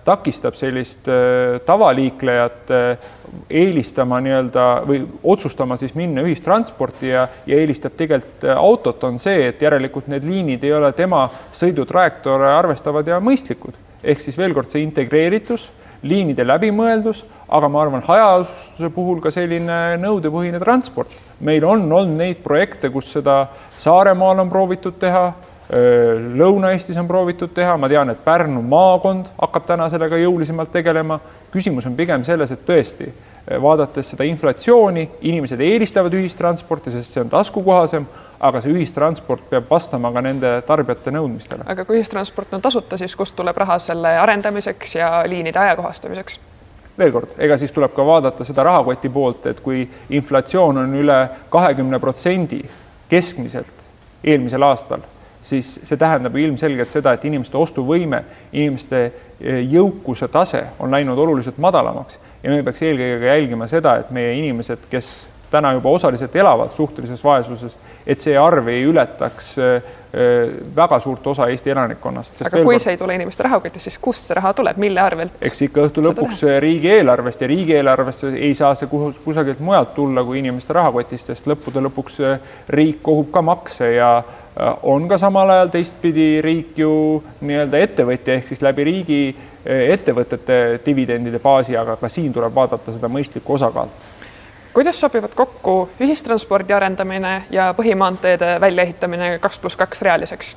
takistab 0.05 0.55
sellist 0.55 1.09
äh, 1.09 1.61
tavaliiklejat 1.67 2.71
äh, 2.71 3.07
eelistama 3.51 4.21
nii-öelda 4.25 4.67
või 4.87 5.01
otsustama 5.23 5.79
siis 5.81 5.95
minna 5.97 6.23
ühistransporti 6.27 7.11
ja, 7.15 7.27
ja 7.47 7.61
eelistab 7.61 7.97
tegelikult 7.97 8.45
äh, 8.45 8.59
autot, 8.59 9.05
on 9.09 9.19
see, 9.23 9.49
et 9.49 9.63
järelikult 9.65 10.11
need 10.13 10.27
liinid 10.29 10.65
ei 10.65 10.75
ole 10.77 10.93
tema 10.97 11.25
sõidutrajektooре 11.57 12.53
arvestavad 12.53 13.09
ja 13.09 13.21
mõistlikud. 13.25 13.81
ehk 14.05 14.21
siis 14.21 14.37
veel 14.39 14.55
kord 14.55 14.69
see 14.69 14.85
integreeritus, 14.85 15.71
liinide 16.05 16.45
läbimõeldus, 16.45 17.25
aga 17.49 17.69
ma 17.69 17.81
arvan, 17.83 18.03
hajaasustuse 18.05 18.91
puhul 18.93 19.23
ka 19.25 19.33
selline 19.33 19.97
nõudepõhine 20.03 20.61
transport. 20.61 21.09
meil 21.41 21.65
on 21.65 21.93
olnud 21.93 22.17
neid 22.19 22.45
projekte, 22.45 22.91
kus 22.91 23.13
seda 23.13 23.47
Saaremaal 23.79 24.39
on 24.39 24.51
proovitud 24.51 24.95
teha 25.01 25.33
Lõuna-Eestis 25.73 26.99
on 27.01 27.09
proovitud 27.09 27.55
teha, 27.57 27.77
ma 27.81 27.89
tean, 27.89 28.11
et 28.13 28.25
Pärnu 28.25 28.61
maakond 28.69 29.31
hakkab 29.39 29.65
täna 29.67 29.89
sellega 29.91 30.19
jõulisemalt 30.21 30.73
tegelema. 30.73 31.21
küsimus 31.53 31.87
on 31.87 31.97
pigem 31.97 32.25
selles, 32.25 32.51
et 32.53 32.67
tõesti, 32.67 33.09
vaadates 33.63 34.11
seda 34.11 34.25
inflatsiooni, 34.25 35.09
inimesed 35.21 35.61
eelistavad 35.61 36.13
ühistransporti, 36.13 36.91
sest 36.91 37.13
see 37.13 37.23
on 37.23 37.31
taskukohasem, 37.31 38.07
aga 38.41 38.61
see 38.61 38.75
ühistransport 38.75 39.47
peab 39.51 39.71
vastama 39.71 40.11
ka 40.13 40.21
nende 40.21 40.51
tarbijate 40.67 41.11
nõudmistele. 41.15 41.65
aga 41.67 41.85
kui 41.85 42.01
ühistransport 42.01 42.53
on 42.53 42.61
tasuta, 42.61 42.99
siis 43.01 43.17
kust 43.17 43.37
tuleb 43.37 43.57
raha 43.57 43.79
selle 43.79 44.19
arendamiseks 44.19 44.95
ja 44.95 45.23
liinide 45.27 45.59
ajakohastamiseks? 45.59 46.41
veel 46.99 47.13
kord, 47.13 47.33
ega 47.39 47.57
siis 47.57 47.73
tuleb 47.73 47.95
ka 47.95 48.07
vaadata 48.07 48.45
seda 48.45 48.63
rahakoti 48.63 49.09
poolt, 49.09 49.47
et 49.47 49.61
kui 49.61 49.89
inflatsioon 50.11 50.85
on 50.85 50.95
üle 50.95 51.19
kahekümne 51.51 51.99
protsendi 51.99 52.61
keskmiselt 53.09 53.85
eelmisel 54.25 54.63
aastal 54.63 55.14
siis 55.45 55.75
see 55.83 56.01
tähendab 56.01 56.37
ilmselgelt 56.41 56.93
seda, 56.93 57.15
et 57.15 57.25
inimeste 57.29 57.59
ostuvõime, 57.61 58.23
inimeste 58.53 59.05
eh, 59.05 59.61
jõukuse 59.69 60.29
tase 60.33 60.65
on 60.81 60.95
läinud 60.95 61.19
oluliselt 61.19 61.61
madalamaks 61.63 62.19
ja 62.43 62.53
me 62.53 62.63
peaks 62.65 62.83
eelkõige 62.85 63.21
ka 63.21 63.33
jälgima 63.33 63.69
seda, 63.69 63.99
et 64.01 64.13
meie 64.15 64.35
inimesed, 64.41 64.89
kes 64.91 65.13
täna 65.55 65.75
juba 65.77 65.93
osaliselt 65.95 66.35
elavad 66.37 66.73
suhtelises 66.75 67.21
vaesuses, 67.25 67.77
et 68.07 68.21
see 68.21 68.35
arv 68.39 68.69
ei 68.73 68.83
ületaks 68.89 69.51
eh, 69.63 69.91
eh, 70.15 70.55
väga 70.77 70.99
suurt 71.05 71.27
osa 71.35 71.47
Eesti 71.53 71.75
elanikkonnast. 71.75 72.41
aga 72.43 72.57
kui 72.57 72.65
kord... 72.73 72.85
see 72.87 72.95
ei 72.97 73.01
tule 73.03 73.17
inimeste 73.19 73.45
rahakotist, 73.45 73.85
siis 73.91 73.99
kust 74.03 74.31
see 74.31 74.39
raha 74.39 74.55
tuleb, 74.57 74.81
mille 74.81 75.03
arvelt? 75.03 75.37
eks 75.45 75.61
ikka 75.69 75.85
õhtu 75.91 76.07
lõpuks 76.09 76.41
riigieelarvest 76.65 77.45
ja 77.45 77.51
riigieelarvesse 77.53 78.33
ei 78.33 78.55
saa 78.57 78.73
see 78.81 78.89
kusagilt 78.89 79.61
mujalt 79.61 79.93
tulla 79.95 80.25
kui 80.25 80.41
inimeste 80.41 80.73
rahakotist, 80.73 81.29
sest 81.35 81.53
lõppude 81.53 81.85
lõpuks 81.85 82.23
riik 82.73 83.05
kogub 83.05 83.31
ka 83.37 83.45
makse 83.45 83.93
ja 83.99 84.15
Äh, 84.25 84.44
on 84.83 85.09
ka 85.09 85.19
samal 85.19 85.51
ajal 85.51 85.73
teistpidi 85.73 86.39
riik 86.45 86.79
ju 86.79 87.23
nii-öelda 87.41 87.81
ettevõtja 87.89 88.39
ehk 88.39 88.49
siis 88.49 88.63
läbi 88.63 88.85
riigi 88.87 89.21
äh, 89.35 89.91
ettevõtete 89.97 90.81
dividendide 90.87 91.41
baasi, 91.43 91.77
aga 91.77 91.97
ka 91.99 92.09
siin 92.09 92.33
tuleb 92.33 92.55
vaadata 92.55 92.95
seda 92.95 93.11
mõistlikku 93.11 93.59
osakaalu 93.59 94.13
kuidas 94.75 95.01
sobivad 95.01 95.35
kokku 95.35 95.89
ühistranspordi 96.03 96.75
arendamine 96.75 97.45
ja 97.51 97.69
põhimaanteede 97.79 98.57
väljaehitamine 98.61 99.37
kaks 99.39 99.59
pluss 99.59 99.79
kaks 99.79 100.03
realiseks? 100.03 100.55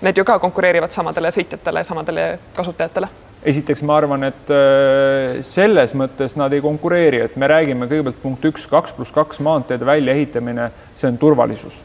Need 0.00 0.16
ju 0.16 0.24
ka 0.24 0.38
konkureerivad 0.40 0.92
samadele 0.92 1.28
sõitjatele, 1.28 1.84
samadele 1.84 2.38
kasutajatele. 2.56 3.08
esiteks 3.44 3.82
ma 3.82 3.96
arvan, 3.96 4.24
et 4.24 4.50
äh, 4.52 5.40
selles 5.44 5.94
mõttes 5.96 6.36
nad 6.36 6.52
ei 6.52 6.60
konkureeri, 6.60 7.20
et 7.24 7.36
me 7.36 7.48
räägime 7.48 7.88
kõigepealt 7.88 8.22
punkt 8.22 8.44
üks, 8.44 8.66
kaks 8.68 8.92
pluss 8.92 9.12
kaks 9.12 9.40
maanteede 9.40 9.86
väljaehitamine, 9.86 10.70
see 10.96 11.08
on 11.08 11.18
turvalisus 11.18 11.80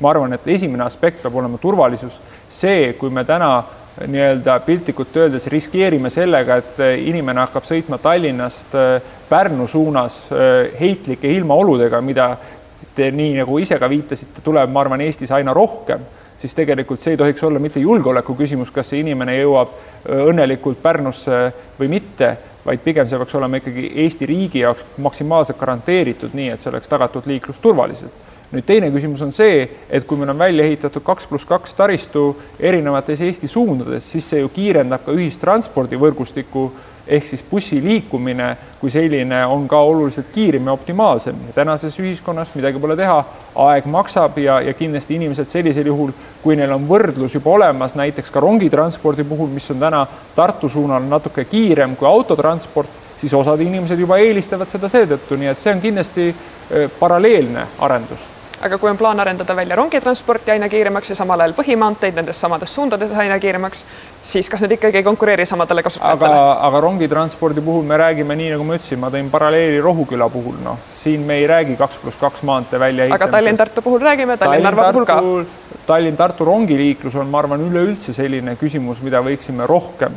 ma 0.00 0.10
arvan, 0.10 0.32
et 0.36 0.48
esimene 0.56 0.84
aspekt 0.84 1.22
peab 1.22 1.34
olema 1.34 1.58
turvalisus. 1.58 2.20
see, 2.50 2.92
kui 2.98 3.10
me 3.10 3.24
täna 3.24 3.64
nii-öelda 4.06 4.60
piltlikult 4.60 5.16
öeldes 5.16 5.46
riskeerime 5.46 6.10
sellega, 6.10 6.56
et 6.60 6.80
inimene 7.08 7.40
hakkab 7.46 7.64
sõitma 7.64 7.98
Tallinnast 8.02 8.74
äh, 8.76 9.14
Pärnu 9.28 9.68
suunas 9.68 10.26
äh, 10.32 10.76
heitlike 10.80 11.30
ilmaoludega, 11.38 12.00
mida 12.04 12.34
te 12.94 13.10
nii 13.10 13.38
nagu 13.40 13.58
ise 13.58 13.78
ka 13.80 13.88
viitasite, 13.88 14.44
tuleb, 14.44 14.70
ma 14.72 14.84
arvan, 14.84 15.00
Eestis 15.04 15.32
aina 15.32 15.54
rohkem, 15.56 16.04
siis 16.38 16.54
tegelikult 16.54 17.00
see 17.00 17.16
ei 17.16 17.22
tohiks 17.22 17.42
olla 17.48 17.60
mitte 17.62 17.80
julgeoleku 17.80 18.36
küsimus, 18.36 18.70
kas 18.72 18.92
see 18.92 19.00
inimene 19.00 19.38
jõuab 19.38 19.72
äh, 19.72 20.26
õnnelikult 20.28 20.82
Pärnusse 20.84 21.40
või 21.80 21.90
mitte, 21.96 22.34
vaid 22.66 22.84
pigem 22.84 23.08
see 23.08 23.18
peaks 23.22 23.34
olema 23.38 23.62
ikkagi 23.62 23.90
Eesti 24.04 24.28
riigi 24.28 24.60
jaoks 24.60 24.84
maksimaalselt 25.00 25.58
garanteeritud, 25.58 26.36
nii 26.36 26.52
et 26.52 26.60
see 26.60 26.72
oleks 26.74 26.92
tagatud 26.92 27.28
liiklus 27.32 27.64
turvaliselt 27.64 28.35
nüüd 28.52 28.66
teine 28.66 28.90
küsimus 28.94 29.22
on 29.26 29.32
see, 29.34 29.64
et 29.90 30.06
kui 30.06 30.18
meil 30.18 30.30
on 30.30 30.38
välja 30.38 30.66
ehitatud 30.66 31.02
kaks 31.04 31.26
pluss 31.26 31.48
kaks 31.48 31.74
taristu 31.74 32.28
erinevates 32.60 33.20
Eesti 33.26 33.48
suundades, 33.50 34.06
siis 34.12 34.28
see 34.30 34.42
ju 34.44 34.52
kiirendab 34.54 35.06
ka 35.06 35.14
ühistranspordivõrgustiku 35.16 36.70
ehk 37.06 37.26
siis 37.26 37.42
bussi 37.50 37.78
liikumine 37.82 38.56
kui 38.80 38.90
selline 38.90 39.44
on 39.46 39.68
ka 39.68 39.78
oluliselt 39.78 40.26
kiirem 40.34 40.66
ja 40.66 40.74
optimaalsem. 40.74 41.36
Tänases 41.54 41.98
ühiskonnas 42.02 42.52
midagi 42.54 42.80
pole 42.82 42.96
teha, 42.98 43.16
aeg 43.66 43.86
maksab 43.90 44.38
ja, 44.42 44.60
ja 44.60 44.74
kindlasti 44.74 45.16
inimesed 45.16 45.50
sellisel 45.50 45.86
juhul, 45.86 46.12
kui 46.42 46.58
neil 46.58 46.74
on 46.74 46.86
võrdlus 46.88 47.38
juba 47.38 47.54
olemas, 47.54 47.96
näiteks 47.98 48.30
ka 48.34 48.42
rongitranspordi 48.42 49.24
puhul, 49.24 49.50
mis 49.54 49.70
on 49.74 49.82
täna 49.82 50.04
Tartu 50.36 50.68
suunal 50.68 51.06
natuke 51.08 51.46
kiirem 51.48 51.96
kui 51.96 52.08
autotransport, 52.08 53.02
siis 53.16 53.34
osad 53.34 53.60
inimesed 53.64 53.98
juba 53.98 54.18
eelistavad 54.20 54.70
seda 54.70 54.90
seetõttu, 54.92 55.38
nii 55.38 55.54
et 55.54 55.62
see 55.62 55.74
on 55.74 55.82
kindlasti 55.82 56.30
äh, 56.30 56.90
paralleelne 57.00 57.68
arendus 57.78 58.35
aga 58.64 58.78
kui 58.78 58.90
on 58.90 58.96
plaan 58.96 59.20
arendada 59.20 59.56
välja 59.56 59.76
rongitransporti 59.76 60.50
aina 60.50 60.68
kiiremaks 60.68 61.10
ja 61.10 61.16
samal 61.18 61.40
ajal 61.40 61.54
põhimaanteid 61.58 62.16
nendes 62.16 62.40
samades 62.40 62.72
suundades 62.74 63.12
aina 63.12 63.38
kiiremaks, 63.40 63.82
siis 64.24 64.48
kas 64.48 64.62
need 64.64 64.76
ikkagi 64.78 65.02
ei 65.02 65.06
konkureeri 65.06 65.46
samadele 65.46 65.84
kasutajatele? 65.84 66.30
aga, 66.32 66.52
aga 66.68 66.80
rongitranspordi 66.86 67.64
puhul 67.64 67.84
me 67.84 67.98
räägime 68.00 68.36
nii, 68.36 68.50
nagu 68.54 68.64
ma 68.64 68.78
ütlesin, 68.78 69.00
ma 69.02 69.10
tõin 69.12 69.28
paralleeli 69.32 69.82
Rohuküla 69.84 70.28
puhul, 70.32 70.56
noh, 70.64 70.80
siin 70.96 71.26
me 71.28 71.40
ei 71.42 71.46
räägi 71.50 71.76
kaks 71.76 72.00
pluss 72.02 72.20
kaks 72.20 72.46
maantee 72.48 72.80
väljaehitamisest. 72.80 73.28
aga 73.28 73.38
Tallinn-Tartu 73.38 73.84
puhul 73.84 74.00
räägime, 74.00 74.38
Tallinn-Narva 74.40 74.92
puhul 74.92 75.08
ka. 75.08 75.20
Tallinn-Tartu 75.86 76.48
rongiliiklus 76.48 77.14
on, 77.14 77.28
ma 77.30 77.44
arvan, 77.44 77.62
üleüldse 77.68 78.16
selline 78.16 78.56
küsimus, 78.56 79.04
mida 79.04 79.20
võiksime 79.22 79.68
rohkem 79.68 80.16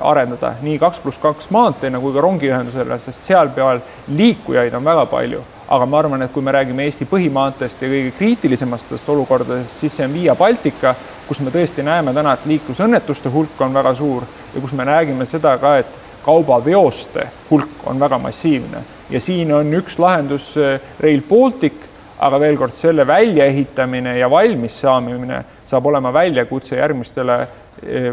arendada 0.00 0.54
nii 0.64 0.78
kaks 0.80 1.00
pluss 1.04 1.20
kaks 1.20 1.50
maanteena 1.52 2.00
kui 2.00 2.14
ka 2.14 2.22
rongiühendusele, 2.24 2.96
sest 3.02 3.26
seal 3.28 3.50
peal 3.52 3.82
liikujaid 4.08 4.72
on 4.78 4.84
väga 4.84 5.04
palju 5.10 5.42
aga 5.68 5.86
ma 5.86 5.98
arvan, 5.98 6.22
et 6.24 6.32
kui 6.32 6.42
me 6.42 6.52
räägime 6.52 6.86
Eesti 6.88 7.04
põhimaanteest 7.08 7.82
ja 7.82 7.90
kõige 7.90 8.12
kriitilisematest 8.16 9.08
olukordadest, 9.12 9.74
siis 9.82 9.96
see 9.98 10.06
on 10.06 10.14
Via 10.16 10.34
Baltica, 10.36 10.94
kus 11.28 11.42
me 11.44 11.52
tõesti 11.52 11.84
näeme 11.84 12.14
täna, 12.16 12.32
et 12.34 12.46
liiklusõnnetuste 12.48 13.32
hulk 13.32 13.60
on 13.60 13.76
väga 13.76 13.92
suur 13.98 14.24
ja 14.54 14.62
kus 14.64 14.72
me 14.72 14.86
räägime 14.88 15.26
seda 15.28 15.56
ka, 15.60 15.74
et 15.82 15.98
kaubaveoste 16.24 17.26
hulk 17.50 17.84
on 17.86 18.00
väga 18.00 18.18
massiivne. 18.18 18.82
Ja 19.10 19.20
siin 19.20 19.52
on 19.52 19.70
üks 19.76 19.98
lahendus 20.00 20.54
Rail 21.00 21.22
Baltic, 21.28 21.84
aga 22.18 22.40
veel 22.40 22.56
kord 22.58 22.74
selle 22.74 23.06
väljaehitamine 23.06 24.16
ja 24.18 24.30
valmis 24.30 24.80
saamine 24.80 25.44
saab 25.68 25.86
olema 25.86 26.12
väljakutse 26.12 26.76
järgmistele 26.76 27.38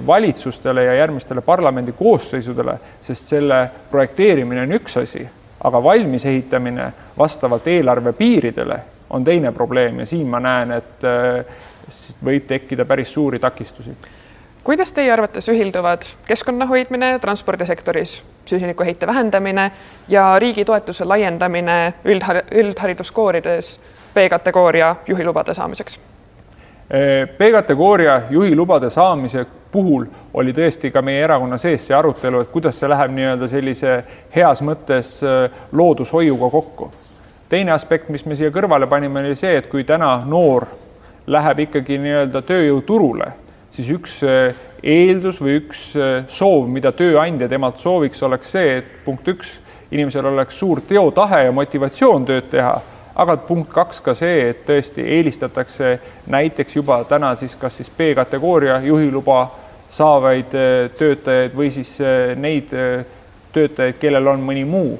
valitsustele 0.07 0.83
ja 0.83 0.93
järgmistele 0.93 1.41
parlamendi 1.41 1.91
koosseisudele, 1.97 2.77
sest 3.01 3.31
selle 3.33 3.63
projekteerimine 3.91 4.61
on 4.61 4.75
üks 4.77 4.99
asi, 5.01 5.25
aga 5.65 5.81
valmis 5.83 6.25
ehitamine 6.25 6.91
vastavalt 7.17 7.67
eelarve 7.67 8.13
piiridele 8.13 8.79
on 9.09 9.23
teine 9.23 9.51
probleem 9.51 9.99
ja 9.99 10.05
siin 10.05 10.27
ma 10.29 10.39
näen, 10.39 10.71
et 10.71 11.05
võib 12.25 12.45
tekkida 12.47 12.85
päris 12.85 13.13
suuri 13.13 13.39
takistusi 13.39 13.95
kuidas 14.65 14.91
teie 14.91 15.11
arvates 15.13 15.45
ühilduvad 15.49 16.07
keskkonna 16.27 16.65
hoidmine 16.65 17.19
transpordisektoris, 17.19 18.23
süsinikuheite 18.45 19.07
vähendamine 19.07 19.71
ja 20.07 20.39
riigi 20.39 20.65
toetuse 20.65 21.05
laiendamine 21.05 21.93
üldhar 22.05 22.41
üldhariduskoorides 22.51 23.79
B-kategooria 24.15 24.95
juhilubade 25.07 25.53
saamiseks? 25.53 25.99
B-kategooria 27.37 28.21
juhilubade 28.29 28.89
saamise 28.89 29.45
puhul 29.75 30.07
oli 30.33 30.53
tõesti 30.55 30.91
ka 30.91 31.03
meie 31.03 31.23
erakonna 31.27 31.59
sees 31.59 31.87
see 31.87 31.95
arutelu, 31.97 32.41
et 32.41 32.51
kuidas 32.53 32.79
see 32.79 32.89
läheb 32.89 33.11
nii-öelda 33.15 33.49
sellise 33.51 33.95
heas 34.35 34.63
mõttes 34.63 35.17
äh, 35.23 35.49
loodushoiuga 35.71 36.49
kokku. 36.51 36.91
teine 37.49 37.71
aspekt, 37.71 38.09
mis 38.09 38.25
me 38.25 38.35
siia 38.35 38.51
kõrvale 38.51 38.87
panime, 38.87 39.21
oli 39.21 39.35
see, 39.35 39.57
et 39.59 39.67
kui 39.71 39.83
täna 39.83 40.17
noor 40.25 40.65
läheb 41.27 41.65
ikkagi 41.67 41.97
nii-öelda 42.01 42.41
tööjõuturule 42.41 43.33
siis 43.75 43.91
üks 43.91 44.19
äh, 44.23 44.55
eeldus 44.83 45.41
või 45.43 45.59
üks 45.59 45.85
äh, 45.99 46.23
soov, 46.31 46.67
mida 46.71 46.91
tööandja 46.95 47.49
temalt 47.51 47.81
sooviks, 47.81 48.23
oleks 48.23 48.55
see, 48.55 48.79
et 48.79 48.91
punkt 49.05 49.27
üks, 49.35 49.57
inimesel 49.91 50.31
oleks 50.31 50.59
suur 50.59 50.81
teotahe 50.87 51.45
ja 51.45 51.55
motivatsioon 51.55 52.25
tööd 52.27 52.47
teha, 52.51 52.75
aga 53.15 53.37
punkt 53.47 53.71
kaks 53.75 54.01
ka 54.05 54.15
see, 54.17 54.49
et 54.51 54.63
tõesti 54.67 55.03
eelistatakse 55.17 55.97
näiteks 56.31 56.79
juba 56.79 57.03
täna 57.09 57.33
siis 57.39 57.55
kas 57.59 57.77
siis 57.79 57.91
B-kategooria 57.97 58.79
juhiluba 58.83 59.43
saavaid 59.89 60.55
äh, 60.55 60.91
töötajaid 60.97 61.55
või 61.55 61.71
siis 61.71 61.97
neid 62.35 62.71
töötajaid, 63.55 63.99
kellel 63.99 64.33
on 64.33 64.41
mõni 64.43 64.65
muu 64.67 64.97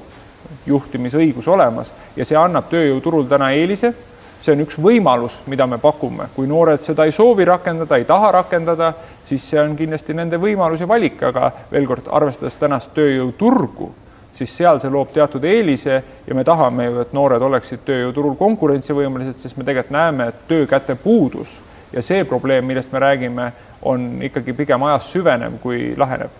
juhtimisõigus 0.66 1.48
olemas. 1.48 1.92
Ja 2.16 2.24
see 2.24 2.38
annab 2.38 2.70
tööjõuturul 2.70 3.26
täna 3.30 3.52
eelise. 3.54 3.92
See 4.40 4.52
on 4.52 4.60
üks 4.66 4.76
võimalus, 4.82 5.38
mida 5.48 5.64
me 5.66 5.78
pakume, 5.80 6.28
kui 6.34 6.46
noored 6.46 6.82
seda 6.84 7.06
ei 7.08 7.12
soovi 7.14 7.44
rakendada, 7.48 7.96
ei 7.96 8.04
taha 8.04 8.34
rakendada, 8.36 8.90
siis 9.24 9.46
see 9.48 9.60
on 9.62 9.72
kindlasti 9.78 10.14
nende 10.14 10.36
võimalus 10.38 10.82
ja 10.84 10.88
valik, 10.88 11.22
aga 11.24 11.48
veel 11.70 11.86
kord, 11.88 12.10
arvestades 12.12 12.58
tänast 12.60 12.92
tööjõuturgu, 12.94 13.88
siis 14.36 14.52
seal 14.52 14.78
see 14.82 14.92
loob 14.92 15.14
teatud 15.14 15.44
eelise 15.48 16.02
ja 16.26 16.36
me 16.36 16.44
tahame 16.44 16.90
ju, 16.90 17.00
et 17.00 17.14
noored 17.16 17.42
oleksid 17.48 17.86
tööjõuturul 17.88 18.36
konkurentsivõimelised, 18.36 19.40
sest 19.40 19.56
me 19.56 19.64
tegelikult 19.64 19.96
näeme, 19.96 20.28
et 20.28 20.44
töökäte 20.50 20.98
puudus. 21.00 21.56
Ja 21.94 22.02
see 22.04 22.24
probleem, 22.28 22.66
millest 22.68 22.92
me 22.92 23.00
räägime, 23.00 23.50
on 23.82 24.22
ikkagi 24.22 24.52
pigem 24.52 24.82
ajas 24.82 25.12
süvenev 25.12 25.58
kui 25.62 25.94
lahenev. 25.96 26.30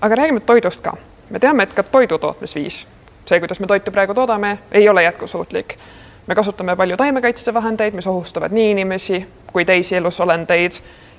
aga 0.00 0.14
räägime 0.14 0.40
toidust 0.40 0.80
ka. 0.80 0.96
me 1.30 1.38
teame, 1.38 1.62
et 1.62 1.74
ka 1.74 1.82
toidu 1.82 2.18
tootmisviis, 2.18 2.86
see, 3.26 3.40
kuidas 3.40 3.60
me 3.60 3.66
toitu 3.66 3.90
praegu 3.90 4.14
toodame, 4.14 4.58
ei 4.72 4.88
ole 4.88 5.02
jätkusuutlik 5.02 5.78
me 6.26 6.34
kasutame 6.34 6.76
palju 6.76 6.96
taimekaitsevahendeid, 6.96 7.94
mis 7.94 8.06
ohustavad 8.06 8.52
nii 8.52 8.70
inimesi 8.70 9.26
kui 9.52 9.64
teisi 9.64 9.96
elusolendeid 9.96 10.72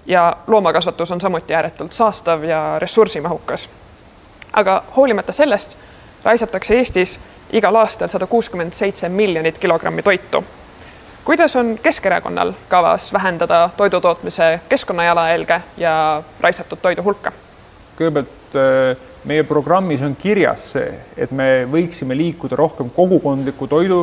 ja 0.05 0.37
loomakasvatus 0.47 1.11
on 1.11 1.21
samuti 1.21 1.55
ääretult 1.55 1.93
saastav 1.93 2.43
ja 2.43 2.79
ressursimahukas. 2.79 3.69
aga 4.53 4.83
hoolimata 4.95 5.31
sellest 5.31 5.77
raisatakse 6.23 6.77
Eestis 6.77 7.19
igal 7.51 7.75
aastal 7.75 8.07
sada 8.07 8.27
kuuskümmend 8.27 8.73
seitse 8.73 9.09
miljonit 9.09 9.57
kilogrammi 9.57 10.03
toitu. 10.03 10.43
Kuidas 11.25 11.55
on 11.55 11.79
Keskerakonnal 11.83 12.53
kavas 12.69 13.13
vähendada 13.13 13.69
toidutootmise 13.77 14.59
keskkonnajalajälge 14.69 15.61
ja 15.77 16.23
raisatud 16.41 16.77
toidu 16.81 17.03
hulka? 17.03 17.31
kõigepealt 17.97 18.55
äh, 18.57 18.97
meie 19.25 19.43
programmis 19.43 20.01
on 20.01 20.15
kirjas 20.15 20.71
see, 20.73 20.89
et 21.17 21.31
me 21.31 21.67
võiksime 21.71 22.17
liikuda 22.17 22.57
rohkem 22.59 22.89
kogukondliku 22.89 23.67
toidu 23.67 23.99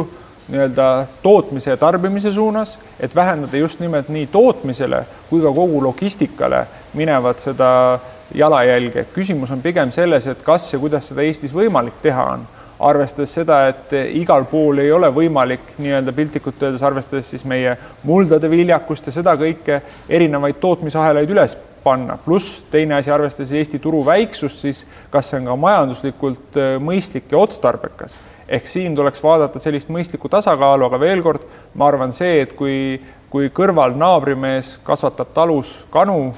nii-öelda 0.51 1.07
tootmise 1.23 1.71
ja 1.71 1.77
tarbimise 1.77 2.33
suunas, 2.33 2.79
et 3.01 3.15
vähendada 3.15 3.57
just 3.57 3.81
nimelt 3.81 4.09
nii 4.09 4.27
tootmisele 4.27 5.05
kui 5.31 5.43
ka 5.43 5.53
kogu 5.55 5.83
logistikale 5.83 6.65
minevat 6.95 7.41
seda 7.41 7.99
jalajälge. 8.35 9.07
küsimus 9.15 9.51
on 9.51 9.63
pigem 9.63 9.93
selles, 9.93 10.27
et 10.27 10.43
kas 10.43 10.73
ja 10.73 10.79
kuidas 10.79 11.09
seda 11.09 11.23
Eestis 11.23 11.53
võimalik 11.55 12.01
teha 12.03 12.25
on, 12.33 12.47
arvestades 12.81 13.33
seda, 13.35 13.61
et 13.69 13.93
igal 14.17 14.47
pool 14.49 14.81
ei 14.81 14.93
ole 14.93 15.11
võimalik 15.13 15.75
nii-öelda 15.79 16.15
piltlikult 16.17 16.63
öeldes, 16.63 16.85
arvestades 16.87 17.29
siis 17.33 17.45
meie 17.49 17.75
muldade 18.09 18.49
viljakust 18.51 19.11
ja 19.11 19.15
seda 19.15 19.35
kõike, 19.41 19.81
erinevaid 20.09 20.61
tootmisahelaid 20.63 21.31
üles 21.31 21.57
panna, 21.85 22.17
pluss 22.25 22.63
teine 22.73 22.99
asi, 22.99 23.13
arvestades 23.13 23.53
Eesti 23.57 23.81
turu 23.83 24.03
väiksust, 24.07 24.65
siis 24.65 24.83
kas 25.13 25.31
see 25.31 25.41
on 25.41 25.51
ka 25.51 25.57
majanduslikult 25.61 26.61
äh, 26.61 26.75
mõistlik 26.83 27.33
ja 27.33 27.41
otstarbekas? 27.41 28.17
Ehk 28.51 28.67
siin 28.67 28.97
tuleks 28.99 29.23
vaadata 29.23 29.61
sellist 29.63 29.93
mõistlikku 29.93 30.29
tasakaalu, 30.33 30.89
aga 30.89 30.99
veel 31.01 31.23
kord, 31.23 31.45
ma 31.79 31.87
arvan, 31.87 32.13
see, 32.17 32.41
et 32.43 32.57
kui, 32.59 32.99
kui 33.31 33.53
kõrval 33.55 33.95
naabrimees 33.99 34.75
kasvatab 34.85 35.31
talus 35.37 35.85
kanu, 35.93 36.33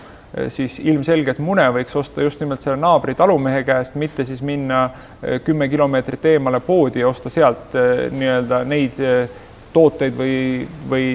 siis 0.48 0.78
ilmselgelt 0.80 1.38
mune 1.44 1.64
võiks 1.76 1.96
osta 1.98 2.22
just 2.24 2.40
nimelt 2.40 2.62
selle 2.64 2.78
naabri 2.80 3.14
talumehe 3.14 3.62
käest, 3.68 3.98
mitte 4.00 4.24
siis 4.24 4.42
minna 4.42 4.84
eh, 4.86 5.40
kümme 5.44 5.68
kilomeetrit 5.68 6.24
eemale 6.34 6.60
poodi 6.60 7.02
ja 7.04 7.08
osta 7.08 7.30
sealt 7.30 7.76
eh, 7.76 8.06
nii-öelda 8.12 8.64
neid 8.64 9.00
tooteid 9.72 10.16
või, 10.16 10.36
või 10.88 11.06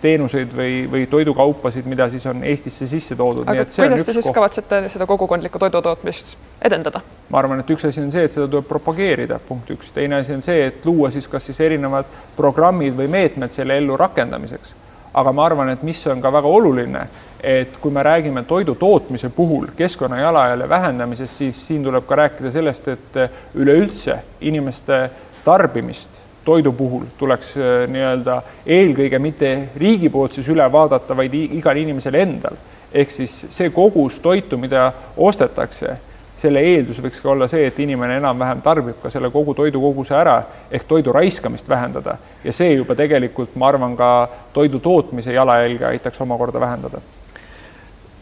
teenuseid 0.00 0.52
või, 0.56 0.86
või 0.90 1.06
toidukaupasid, 1.10 1.86
mida 1.88 2.08
siis 2.12 2.26
on 2.26 2.44
Eestisse 2.44 2.86
sisse 2.86 3.16
toodud. 3.16 3.48
aga 3.48 3.64
kuidas 3.64 4.04
te 4.04 4.12
siis 4.12 4.24
koht. 4.24 4.34
kavatsete 4.34 4.80
seda 4.92 5.06
kogukondlikku 5.06 5.58
toidutootmist 5.58 6.36
edendada? 6.62 7.00
ma 7.30 7.38
arvan, 7.40 7.60
et 7.60 7.70
üks 7.72 7.88
asi 7.88 8.02
on 8.04 8.12
see, 8.12 8.26
et 8.28 8.34
seda 8.34 8.48
tuleb 8.48 8.68
propageerida, 8.68 9.38
punkt 9.48 9.70
üks, 9.72 9.92
teine 9.96 10.20
asi 10.20 10.36
on 10.36 10.44
see, 10.44 10.66
et 10.68 10.84
luua 10.84 11.10
siis 11.14 11.28
kas 11.32 11.48
siis 11.48 11.60
erinevad 11.64 12.10
programmid 12.36 12.96
või 12.98 13.08
meetmed 13.12 13.54
selle 13.56 13.78
ellu 13.80 13.96
rakendamiseks. 13.96 14.76
aga 15.14 15.32
ma 15.32 15.46
arvan, 15.48 15.72
et 15.72 15.82
mis 15.82 16.06
on 16.12 16.20
ka 16.20 16.32
väga 16.32 16.48
oluline, 16.60 17.06
et 17.40 17.76
kui 17.80 17.92
me 17.92 18.02
räägime 18.02 18.42
toidu 18.44 18.74
tootmise 18.74 19.28
puhul 19.28 19.66
keskkonna 19.76 20.20
jalajälje 20.20 20.68
vähendamisest, 20.68 21.36
siis 21.36 21.66
siin 21.66 21.84
tuleb 21.84 22.06
ka 22.06 22.16
rääkida 22.16 22.50
sellest, 22.50 22.88
et 22.88 23.18
üleüldse 23.54 24.18
inimeste 24.40 25.10
tarbimist 25.44 26.26
toidu 26.46 26.72
puhul 26.72 27.04
tuleks 27.18 27.54
äh, 27.58 27.84
nii-öelda 27.90 28.40
eelkõige 28.66 29.18
mitte 29.18 29.52
riigi 29.76 30.10
poolt 30.12 30.38
siis 30.38 30.48
üle 30.52 30.66
vaadata, 30.72 31.16
vaid 31.18 31.34
igal 31.34 31.82
inimesel 31.82 32.14
endal. 32.22 32.58
ehk 32.96 33.10
siis 33.10 33.32
see 33.50 33.70
kogus 33.74 34.20
toitu, 34.22 34.56
mida 34.56 34.92
ostetakse, 35.16 35.96
selle 36.38 36.62
eeldus 36.62 37.00
võiks 37.02 37.18
ka 37.20 37.32
olla 37.32 37.48
see, 37.50 37.66
et 37.66 37.78
inimene 37.82 38.20
enam-vähem 38.20 38.62
tarbib 38.62 39.00
ka 39.02 39.10
selle 39.10 39.30
kogu 39.34 39.54
toidukoguse 39.58 40.14
ära 40.14 40.36
ehk 40.70 40.86
toidu 40.88 41.12
raiskamist 41.12 41.68
vähendada 41.68 42.16
ja 42.44 42.52
see 42.52 42.76
juba 42.76 42.94
tegelikult, 42.94 43.56
ma 43.56 43.68
arvan, 43.72 43.96
ka 43.98 44.10
toidu 44.54 44.80
tootmise 44.80 45.34
jalajälge 45.34 45.90
aitaks 45.90 46.20
omakorda 46.20 46.60
vähendada. 46.60 47.02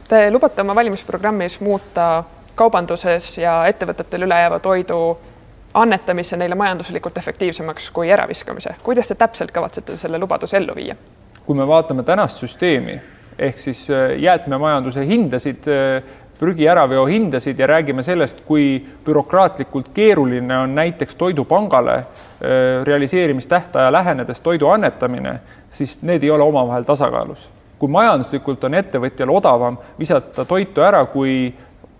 Te 0.09 0.31
lubate 0.31 0.61
oma 0.61 0.75
valimisprogrammis 0.75 1.61
muuta 1.61 2.25
kaubanduses 2.55 3.38
ja 3.38 3.67
ettevõtetel 3.67 4.27
ülejääva 4.27 4.59
toidu 4.59 4.99
annetamise 5.75 6.37
neile 6.37 6.55
majanduslikult 6.55 7.17
efektiivsemaks 7.19 7.90
kui 7.90 8.12
äraviskamise. 8.12 8.75
kuidas 8.83 9.09
te 9.09 9.14
täpselt 9.14 9.51
kavatsete 9.51 9.97
selle 9.97 10.19
lubaduse 10.19 10.57
ellu 10.57 10.75
viia? 10.75 10.97
kui 11.47 11.57
me 11.57 11.67
vaatame 11.67 12.03
tänast 12.03 12.38
süsteemi 12.38 13.01
ehk 13.38 13.59
siis 13.59 13.90
äh, 13.90 14.19
jäätmemajanduse 14.19 15.07
hindasid, 15.07 15.67
äh, 15.69 16.03
prügi 16.38 16.69
äraveo 16.69 17.07
hindasid 17.07 17.59
ja 17.59 17.67
räägime 17.67 18.03
sellest, 18.03 18.40
kui 18.47 18.87
bürokraatlikult 19.05 19.88
keeruline 19.95 20.59
on 20.59 20.75
näiteks 20.75 21.14
Toidupangale 21.14 21.95
äh, 21.95 22.07
realiseerimistähtaja 22.85 23.93
lähenedes 23.93 24.40
toidu 24.40 24.69
annetamine, 24.69 25.40
siis 25.71 26.03
need 26.03 26.23
ei 26.23 26.31
ole 26.31 26.43
omavahel 26.43 26.83
tasakaalus. 26.83 27.51
Kui 27.85 27.92
majanduslikult 27.92 28.62
on 28.64 28.79
ettevõtjal 28.79 29.29
odavam 29.29 29.75
visata 29.99 30.47
toitu 30.49 30.81
ära, 30.81 31.03
kui 31.12 31.53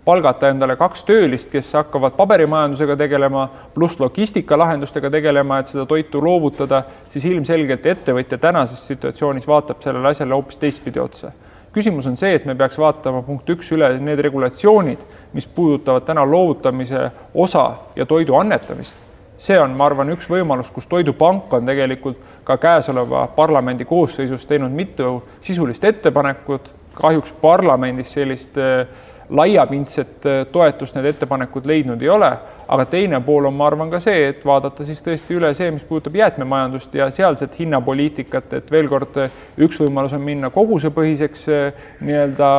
palgata 0.05 0.49
endale 0.49 0.73
kaks 0.79 1.03
töölist, 1.05 1.51
kes 1.53 1.69
hakkavad 1.77 2.15
paberimajandusega 2.17 2.95
tegelema, 2.97 3.43
pluss 3.75 3.99
logistikalahendustega 4.01 5.11
tegelema, 5.13 5.59
et 5.61 5.69
seda 5.69 5.85
toitu 5.85 6.23
loovutada, 6.25 6.81
siis 7.09 7.27
ilmselgelt 7.29 7.85
ettevõtja 7.85 8.41
tänases 8.41 8.81
situatsioonis 8.89 9.45
vaatab 9.49 9.85
sellele 9.85 10.09
asjale 10.09 10.33
hoopis 10.33 10.57
teistpidi 10.61 11.01
otsa. 11.01 11.31
küsimus 11.75 12.07
on 12.07 12.17
see, 12.17 12.33
et 12.33 12.45
me 12.45 12.55
peaks 12.55 12.77
vaatama 12.79 13.21
punkt 13.21 13.49
üks 13.51 13.69
üle 13.75 13.89
need 13.99 14.19
regulatsioonid, 14.25 15.01
mis 15.33 15.45
puudutavad 15.47 16.05
täna 16.07 16.23
loovutamise 16.25 17.11
osa 17.33 17.75
ja 17.95 18.05
toidu 18.05 18.35
annetamist. 18.35 18.97
See 19.37 19.57
on, 19.59 19.75
ma 19.77 19.89
arvan, 19.89 20.13
üks 20.15 20.29
võimalus, 20.31 20.71
kus 20.73 20.87
Toidupank 20.87 21.53
on 21.53 21.65
tegelikult 21.67 22.21
ka 22.47 22.57
käesoleva 22.61 23.27
parlamendi 23.35 23.85
koosseisus 23.85 24.45
teinud 24.45 24.71
mitu 24.71 25.17
sisulist 25.43 25.83
ettepanekut, 25.83 26.73
kahjuks 26.95 27.33
parlamendis 27.41 28.13
sellist 28.15 28.57
äh, 28.57 28.87
laiapindset 29.29 30.21
toetust 30.51 30.95
need 30.95 31.05
ettepanekud 31.09 31.65
leidnud 31.65 32.01
ei 32.01 32.09
ole. 32.09 32.29
Aga 32.67 32.85
teine 32.89 33.19
pool 33.21 33.45
on, 33.45 33.53
ma 33.53 33.67
arvan, 33.69 33.91
ka 33.93 33.99
see, 34.01 34.29
et 34.31 34.45
vaadata 34.45 34.85
siis 34.85 35.03
tõesti 35.05 35.35
üle 35.37 35.51
see, 35.53 35.69
mis 35.73 35.83
puudutab 35.85 36.15
jäätmemajandust 36.17 36.95
ja 36.97 37.11
sealset 37.13 37.59
hinnapoliitikat, 37.59 38.55
et 38.57 38.71
veel 38.73 38.89
kord 38.89 39.19
üks 39.61 39.77
võimalus 39.81 40.15
on 40.17 40.23
minna 40.25 40.49
kogusepõhiseks 40.53 41.45
eh, 41.53 41.83
nii-öelda 42.01 42.49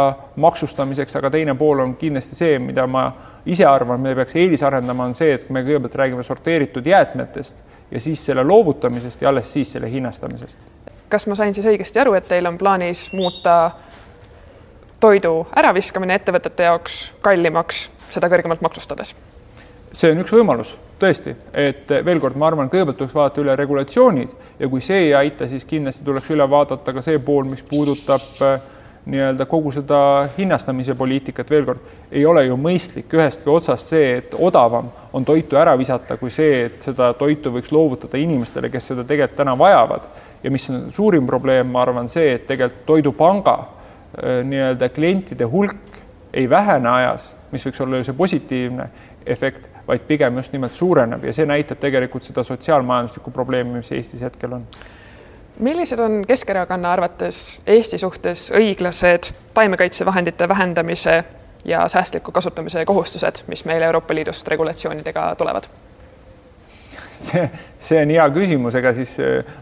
maksustamiseks, 0.43 1.19
aga 1.19 1.33
teine 1.35 1.57
pool 1.59 1.83
on 1.83 1.97
kindlasti 1.99 2.39
see, 2.39 2.61
mida 2.63 2.87
ma 2.87 3.09
ise 3.47 3.67
arvan, 3.67 4.01
me 4.01 4.15
peaks 4.15 4.37
eelisarendama, 4.37 5.05
on 5.05 5.15
see, 5.15 5.35
et 5.35 5.51
me 5.51 5.63
kõigepealt 5.67 5.95
räägime 6.03 6.23
sorteeritud 6.27 6.87
jäätmetest 6.87 7.63
ja 7.91 8.01
siis 8.01 8.25
selle 8.27 8.45
loovutamisest 8.45 9.23
ja 9.23 9.29
alles 9.29 9.53
siis 9.53 9.73
selle 9.73 9.91
hinnastamisest. 9.91 10.61
kas 11.09 11.27
ma 11.27 11.35
sain 11.35 11.55
siis 11.55 11.67
õigesti 11.67 12.01
aru, 12.03 12.17
et 12.19 12.29
teil 12.29 12.47
on 12.47 12.59
plaanis 12.59 13.13
muuta 13.13 13.71
toidu 15.01 15.47
äraviskamine 15.57 16.15
ettevõtete 16.15 16.67
jaoks 16.67 17.13
kallimaks, 17.23 17.91
seda 18.11 18.29
kõrgemalt 18.33 18.65
maksustades? 18.65 19.15
see 19.93 20.11
on 20.13 20.19
üks 20.21 20.33
võimalus, 20.35 20.75
tõesti, 21.01 21.37
et 21.55 21.91
veel 22.05 22.21
kord, 22.21 22.37
ma 22.37 22.51
arvan, 22.51 22.69
kõigepealt 22.73 22.99
tuleks 22.99 23.15
vaadata 23.15 23.41
üle 23.41 23.57
regulatsioonid 23.57 24.59
ja 24.59 24.69
kui 24.69 24.83
see 24.85 25.07
ei 25.07 25.15
aita, 25.15 25.49
siis 25.49 25.65
kindlasti 25.65 26.05
tuleks 26.05 26.31
üle 26.35 26.45
vaadata 26.51 26.93
ka 26.93 27.05
see 27.05 27.21
pool, 27.23 27.47
mis 27.49 27.63
puudutab 27.71 28.43
äh, 28.45 28.59
nii-öelda 29.07 29.47
kogu 29.47 29.71
seda 29.73 29.99
hinnastamise 30.39 30.95
poliitikat, 30.99 31.51
veel 31.51 31.67
kord, 31.69 31.91
ei 32.11 32.25
ole 32.27 32.43
ju 32.47 32.57
mõistlik 32.59 33.13
ühestki 33.15 33.51
otsast 33.51 33.93
see, 33.93 34.17
et 34.19 34.35
odavam 34.35 34.89
on 35.15 35.25
toitu 35.25 35.59
ära 35.61 35.77
visata, 35.79 36.17
kui 36.19 36.33
see, 36.35 36.65
et 36.67 36.83
seda 36.83 37.13
toitu 37.19 37.53
võiks 37.55 37.71
loovutada 37.75 38.19
inimestele, 38.19 38.71
kes 38.73 38.93
seda 38.93 39.05
tegelikult 39.07 39.39
täna 39.39 39.55
vajavad. 39.59 40.09
ja 40.43 40.51
mis 40.51 40.69
on 40.71 40.91
suurim 40.93 41.27
probleem, 41.27 41.71
ma 41.71 41.83
arvan, 41.83 42.09
see, 42.09 42.35
et 42.35 42.47
tegelikult 42.47 42.85
Toidupanga 42.87 43.57
äh, 43.59 44.43
nii-öelda 44.45 44.89
klientide 44.89 45.45
hulk 45.45 46.03
ei 46.35 46.51
vähene 46.51 46.89
ajas, 46.89 47.35
mis 47.53 47.67
võiks 47.67 47.81
olla 47.83 47.97
ju 47.97 48.05
see 48.05 48.19
positiivne 48.19 48.91
efekt 49.27 49.71
vaid 49.87 50.01
pigem 50.07 50.37
just 50.37 50.53
nimelt 50.53 50.75
suureneb 50.75 51.25
ja 51.25 51.33
see 51.35 51.47
näitab 51.47 51.79
tegelikult 51.81 52.27
seda 52.27 52.43
sotsiaalmajanduslikku 52.47 53.31
probleemi, 53.31 53.79
mis 53.79 53.93
Eestis 53.93 54.23
hetkel 54.27 54.59
on. 54.59 54.67
Millised 55.59 55.99
on 55.99 56.25
Keskerakonna 56.27 56.93
arvates 56.93 57.61
Eesti 57.67 57.99
suhtes 57.99 58.51
õiglased 58.51 59.33
taimekaitsevahendite 59.55 60.49
vähendamise 60.49 61.25
ja 61.65 61.89
säästliku 61.89 62.33
kasutamise 62.33 62.85
kohustused, 62.85 63.43
mis 63.47 63.65
meile 63.65 63.85
Euroopa 63.85 64.15
Liidust 64.15 64.49
regulatsioonidega 64.49 65.35
tulevad? 65.39 65.65
see, 67.17 67.51
see 67.81 68.03
on 68.03 68.11
hea 68.11 68.27
küsimus, 68.31 68.75
ega 68.79 68.93
siis 68.95 69.17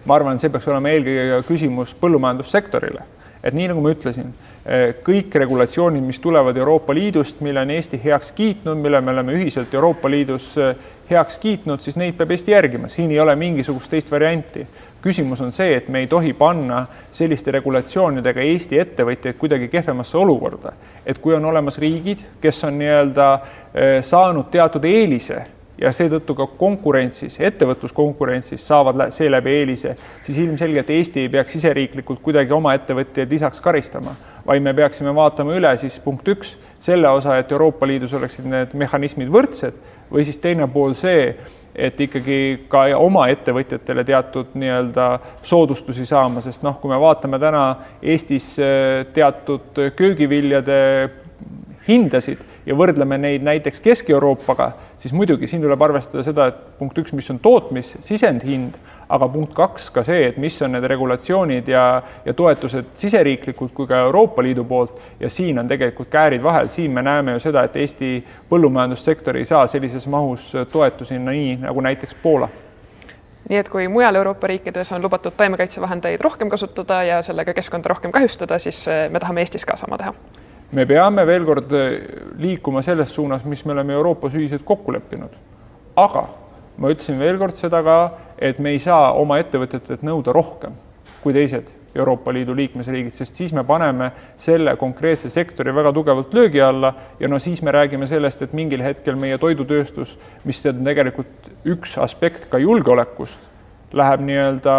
ma 0.05 0.17
arvan, 0.19 0.39
see 0.43 0.51
peaks 0.51 0.69
olema 0.69 0.91
eelkõige 0.91 1.43
küsimus 1.49 1.95
põllumajandussektorile 2.01 3.07
et 3.45 3.53
nii 3.53 3.69
nagu 3.71 3.83
ma 3.85 3.93
ütlesin, 3.93 4.33
eh, 4.65 4.95
kõik 5.05 5.35
regulatsioonid, 5.37 6.03
mis 6.03 6.19
tulevad 6.19 6.57
Euroopa 6.57 6.95
Liidust, 6.97 7.43
mille 7.45 7.61
on 7.61 7.71
Eesti 7.71 8.01
heaks 8.05 8.33
kiitnud, 8.33 8.81
mille 8.81 9.01
me 9.01 9.13
oleme 9.13 9.37
ühiselt 9.37 9.75
Euroopa 9.75 10.11
Liidus 10.11 10.55
eh, 10.59 10.77
heaks 11.11 11.39
kiitnud, 11.39 11.81
siis 11.85 11.99
neid 12.01 12.17
peab 12.17 12.33
Eesti 12.33 12.55
järgima, 12.55 12.89
siin 12.89 13.13
ei 13.13 13.21
ole 13.21 13.37
mingisugust 13.37 13.91
teist 13.93 14.11
varianti. 14.11 14.67
Küsimus 15.05 15.41
on 15.45 15.53
see, 15.53 15.75
et 15.77 15.89
me 15.93 16.01
ei 16.01 16.07
tohi 16.09 16.33
panna 16.33 16.85
selliste 17.13 17.53
regulatsioonidega 17.53 18.41
Eesti 18.41 18.81
ettevõtjaid 18.81 19.37
kuidagi 19.41 19.69
kehvemasse 19.69 20.17
olukorda. 20.19 20.73
et 21.07 21.19
kui 21.19 21.35
on 21.35 21.45
olemas 21.45 21.79
riigid, 21.79 22.25
kes 22.41 22.65
on 22.65 22.79
nii-öelda 22.79 23.29
eh, 23.35 24.03
saanud 24.03 24.49
teatud 24.51 24.85
eelise 24.85 25.43
ja 25.79 25.91
seetõttu 25.93 26.35
ka 26.39 26.47
konkurentsis, 26.59 27.37
ettevõtluskonkurentsis 27.41 28.67
saavad 28.67 29.11
seeläbi 29.13 29.57
eelise, 29.59 29.97
siis 30.23 30.39
ilmselgelt 30.39 30.91
Eesti 30.91 31.25
ei 31.25 31.33
peaks 31.33 31.53
siseriiklikult 31.57 32.23
kuidagi 32.23 32.55
oma 32.55 32.75
ettevõtjaid 32.79 33.31
lisaks 33.31 33.61
karistama, 33.61 34.15
vaid 34.47 34.63
me 34.63 34.75
peaksime 34.75 35.15
vaatama 35.15 35.57
üle 35.59 35.75
siis 35.81 35.99
punkt 36.05 36.29
üks, 36.31 36.57
selle 36.81 37.11
osa, 37.11 37.39
et 37.39 37.53
Euroopa 37.53 37.87
Liidus 37.87 38.15
oleksid 38.15 38.47
need 38.49 38.73
mehhanismid 38.79 39.33
võrdsed 39.33 39.77
või 40.13 40.25
siis 40.25 40.39
teine 40.39 40.69
pool 40.71 40.95
see, 40.97 41.35
et 41.75 42.01
ikkagi 42.01 42.39
ka 42.71 42.87
oma 42.99 43.27
ettevõtjatele 43.33 44.05
teatud 44.07 44.55
nii-öelda 44.55 45.09
soodustusi 45.43 46.07
saama, 46.07 46.43
sest 46.45 46.63
noh, 46.63 46.79
kui 46.81 46.93
me 46.93 47.01
vaatame 47.03 47.41
täna 47.43 47.65
Eestis 48.03 48.55
eh, 48.63 49.05
teatud 49.15 49.83
köögiviljade 49.97 50.81
hindasid 51.89 52.45
ja 52.67 52.77
võrdleme 52.79 53.19
neid 53.21 53.45
näiteks 53.45 53.83
Kesk-Euroopaga, 53.85 54.71
siis 55.01 55.13
muidugi 55.17 55.49
siin 55.51 55.63
tuleb 55.65 55.83
arvestada 55.85 56.25
seda, 56.25 56.49
et 56.51 56.61
punkt 56.79 56.99
üks, 57.03 57.13
mis 57.17 57.29
on 57.33 57.41
tootmis, 57.45 57.95
sisendhind, 58.05 58.79
aga 59.15 59.29
punkt 59.31 59.55
kaks 59.55 59.91
ka 59.95 60.03
see, 60.07 60.27
et 60.29 60.39
mis 60.43 60.57
on 60.67 60.75
need 60.75 60.85
regulatsioonid 60.91 61.69
ja, 61.71 61.85
ja 62.25 62.35
toetused 62.35 62.95
siseriiklikult 62.99 63.75
kui 63.77 63.87
ka 63.87 64.01
Euroopa 64.09 64.43
Liidu 64.43 64.65
poolt. 64.67 64.99
Ja 65.21 65.31
siin 65.31 65.59
on 65.59 65.71
tegelikult 65.71 66.11
käärid 66.11 66.43
vahel, 66.43 66.69
siin 66.73 66.91
me 66.91 67.03
näeme 67.03 67.37
ju 67.37 67.43
seda, 67.47 67.65
et 67.65 67.77
Eesti 67.77 68.17
põllumajandussektor 68.51 69.39
ei 69.39 69.47
saa 69.49 69.67
sellises 69.71 70.07
mahus 70.11 70.53
toetusi 70.73 71.19
nii 71.19 71.59
nagu 71.63 71.85
näiteks 71.87 72.17
Poola. 72.23 72.49
Nii 73.49 73.59
et 73.61 73.69
kui 73.69 73.87
mujal 73.93 74.17
Euroopa 74.17 74.49
riikides 74.49 74.93
on 74.97 75.03
lubatud 75.05 75.35
taimekaitsevahendeid 75.37 76.23
rohkem 76.25 76.49
kasutada 76.49 77.03
ja 77.05 77.23
sellega 77.23 77.53
keskkonda 77.55 77.93
rohkem 77.93 78.13
kahjustada, 78.13 78.59
siis 78.59 78.87
me 79.11 79.21
tahame 79.21 79.45
Eestis 79.45 79.69
ka 79.69 79.77
sama 79.77 80.01
teha. 80.01 80.15
Me 80.75 80.87
peame 80.91 81.27
veel 81.29 81.45
kord 81.47 81.73
eh, 81.77 81.99
liikuma 82.41 82.83
selles 82.83 83.13
suunas, 83.15 83.45
mis 83.45 83.63
me 83.65 83.77
oleme 83.77 83.95
Euroopas 83.95 84.35
ühiselt 84.35 84.65
kokku 84.65 84.93
leppinud. 84.97 85.37
aga 85.97 86.25
ma 86.79 86.91
ütlesin 86.91 87.21
veel 87.21 87.37
kord 87.39 87.55
seda 87.55 87.83
ka, 87.87 87.99
et 88.39 88.59
me 88.59 88.75
ei 88.75 88.79
saa 88.79 89.13
oma 89.13 89.39
ettevõtetelt 89.43 90.03
nõuda 90.03 90.33
rohkem 90.33 90.75
kui 91.25 91.33
teised 91.33 91.71
Euroopa 91.95 92.33
Liidu 92.35 92.53
liikmesriigid, 92.59 93.15
sest 93.15 93.39
siis 93.39 93.53
me 93.57 93.63
paneme 93.65 94.11
selle 94.41 94.75
konkreetse 94.77 95.31
sektori 95.33 95.73
väga 95.75 95.93
tugevalt 95.95 96.35
löögi 96.35 96.61
alla 96.61 96.91
ja 97.21 97.31
no 97.31 97.39
siis 97.39 97.63
me 97.63 97.73
räägime 97.73 98.07
sellest, 98.11 98.43
et 98.43 98.53
mingil 98.53 98.83
hetkel 98.85 99.17
meie 99.17 99.39
toidutööstus, 99.41 100.19
mis 100.45 100.61
on 100.69 100.83
tegelikult 100.85 101.51
üks 101.65 101.97
aspekt 102.03 102.49
ka 102.51 102.61
julgeolekust 102.61 103.54
läheb 103.93 104.21
nii-öelda 104.27 104.77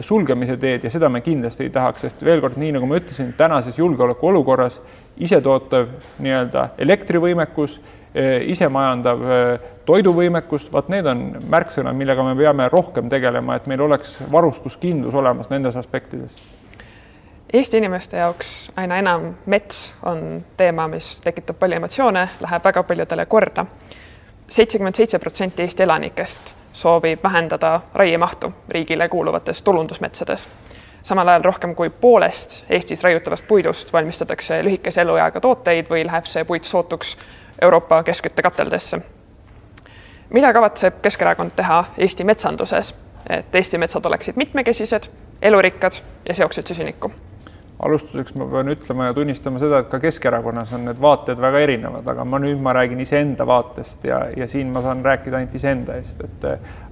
sulgemise 0.00 0.56
teed 0.56 0.84
ja 0.84 0.90
seda 0.90 1.08
me 1.12 1.20
kindlasti 1.20 1.66
ei 1.66 1.70
tahaks, 1.70 2.06
sest 2.06 2.24
veel 2.24 2.40
kord, 2.40 2.56
nii 2.60 2.72
nagu 2.76 2.88
ma 2.88 3.00
ütlesin, 3.00 3.32
tänases 3.36 3.78
julgeolekuolukorras 3.78 4.80
isetootav 5.16 5.88
nii-öelda 6.24 6.68
elektrivõimekus, 6.78 7.78
eh, 8.14 8.48
isemajandav 8.52 9.24
eh, 9.24 9.70
toiduvõimekus, 9.86 10.68
vaat 10.72 10.90
need 10.92 11.06
on 11.06 11.24
märksõnad, 11.52 11.96
millega 11.96 12.24
me 12.24 12.36
peame 12.38 12.68
rohkem 12.72 13.08
tegelema, 13.12 13.56
et 13.56 13.66
meil 13.66 13.84
oleks 13.86 14.18
varustuskindlus 14.32 15.14
olemas 15.14 15.50
nendes 15.50 15.76
aspektides. 15.76 16.38
Eesti 17.52 17.78
inimeste 17.78 18.16
jaoks 18.18 18.72
aina 18.76 18.98
enam 18.98 19.30
mets 19.46 19.94
on 20.02 20.40
teema, 20.56 20.88
mis 20.90 21.20
tekitab 21.22 21.60
palju 21.60 21.78
emotsioone, 21.78 22.28
läheb 22.42 22.64
väga 22.64 22.82
paljudele 22.82 23.26
korda. 23.26 23.66
seitsekümmend 24.48 24.94
seitse 24.94 25.18
protsenti 25.18 25.62
Eesti 25.62 25.82
elanikest 25.82 26.55
soovib 26.76 27.18
vähendada 27.22 27.80
raiemahtu 27.94 28.52
riigile 28.68 29.08
kuuluvates 29.08 29.62
tulundusmetsades. 29.62 30.48
samal 31.02 31.28
ajal 31.28 31.44
rohkem 31.44 31.74
kui 31.74 31.90
poolest 31.90 32.64
Eestis 32.68 33.02
raiutavast 33.02 33.48
puidust 33.48 33.92
valmistatakse 33.92 34.64
lühikese 34.64 35.00
elueaga 35.00 35.40
tooteid 35.40 35.86
või 35.90 36.06
läheb 36.06 36.26
see 36.26 36.44
puit 36.44 36.64
sootuks 36.64 37.16
Euroopa 37.62 38.02
keskküttekateldesse. 38.02 39.00
mida 40.30 40.52
kavatseb 40.52 41.00
Keskerakond 41.02 41.50
teha 41.56 41.84
Eesti 41.98 42.24
metsanduses, 42.24 42.94
et 43.30 43.54
Eesti 43.54 43.78
metsad 43.78 44.04
oleksid 44.04 44.36
mitmekesised, 44.36 45.08
elurikkad 45.42 45.92
ja 46.28 46.34
seoksid 46.34 46.66
süsinikku? 46.66 47.12
Alustuseks 47.82 48.34
ma 48.40 48.46
pean 48.48 48.70
ütlema 48.72 49.10
ja 49.10 49.14
tunnistama 49.14 49.60
seda, 49.60 49.82
et 49.82 49.88
ka 49.92 50.00
Keskerakonnas 50.00 50.72
on 50.72 50.86
need 50.88 51.00
vaated 51.00 51.40
väga 51.40 51.60
erinevad, 51.66 52.06
aga 52.08 52.24
ma 52.24 52.40
nüüd 52.40 52.60
ma 52.62 52.72
räägin 52.76 53.00
iseenda 53.04 53.46
vaatest 53.46 54.06
ja, 54.08 54.22
ja 54.36 54.48
siin 54.48 54.70
ma 54.72 54.80
saan 54.84 55.04
rääkida 55.04 55.36
ainult 55.36 55.54
iseenda 55.58 55.98
eest, 56.00 56.22
et 56.24 56.46